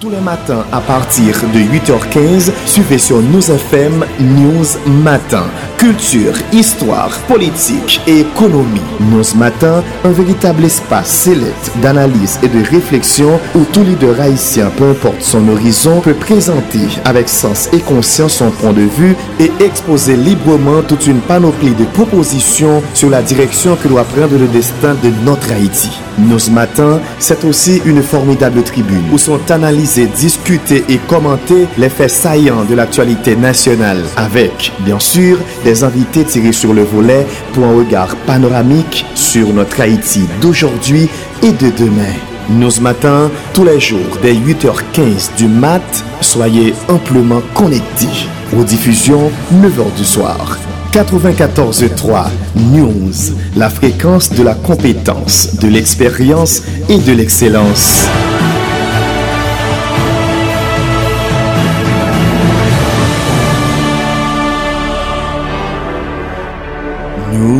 [0.00, 4.64] Tous les matins à partir de 8h15, suivez sur News FM News
[5.04, 5.44] Matin.
[5.76, 8.80] Culture, histoire, politique et économie.
[9.00, 14.88] News Matin, un véritable espace sélect d'analyse et de réflexion où tout leader haïtien, peu
[14.88, 20.16] importe son horizon, peut présenter avec sens et conscience son point de vue et exposer
[20.16, 25.10] librement toute une panoplie de propositions sur la direction que doit prendre le destin de
[25.26, 25.90] notre Haïti.
[26.18, 32.10] News Matin, c'est aussi une formidable tribune où sont analysés discuter et commenter les faits
[32.10, 37.74] saillants de l'actualité nationale avec, bien sûr, des invités tirés sur le volet pour un
[37.74, 41.08] regard panoramique sur notre Haïti d'aujourd'hui
[41.42, 42.14] et de demain.
[42.50, 48.28] Nous ce matin, tous les jours, dès 8h15 du mat, soyez amplement connectés.
[48.56, 50.58] Aux diffusions, 9h du soir.
[50.92, 52.26] 94.3
[52.56, 53.12] News,
[53.56, 58.08] la fréquence de la compétence, de l'expérience et de l'excellence.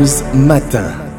[0.01, 1.10] News Matin.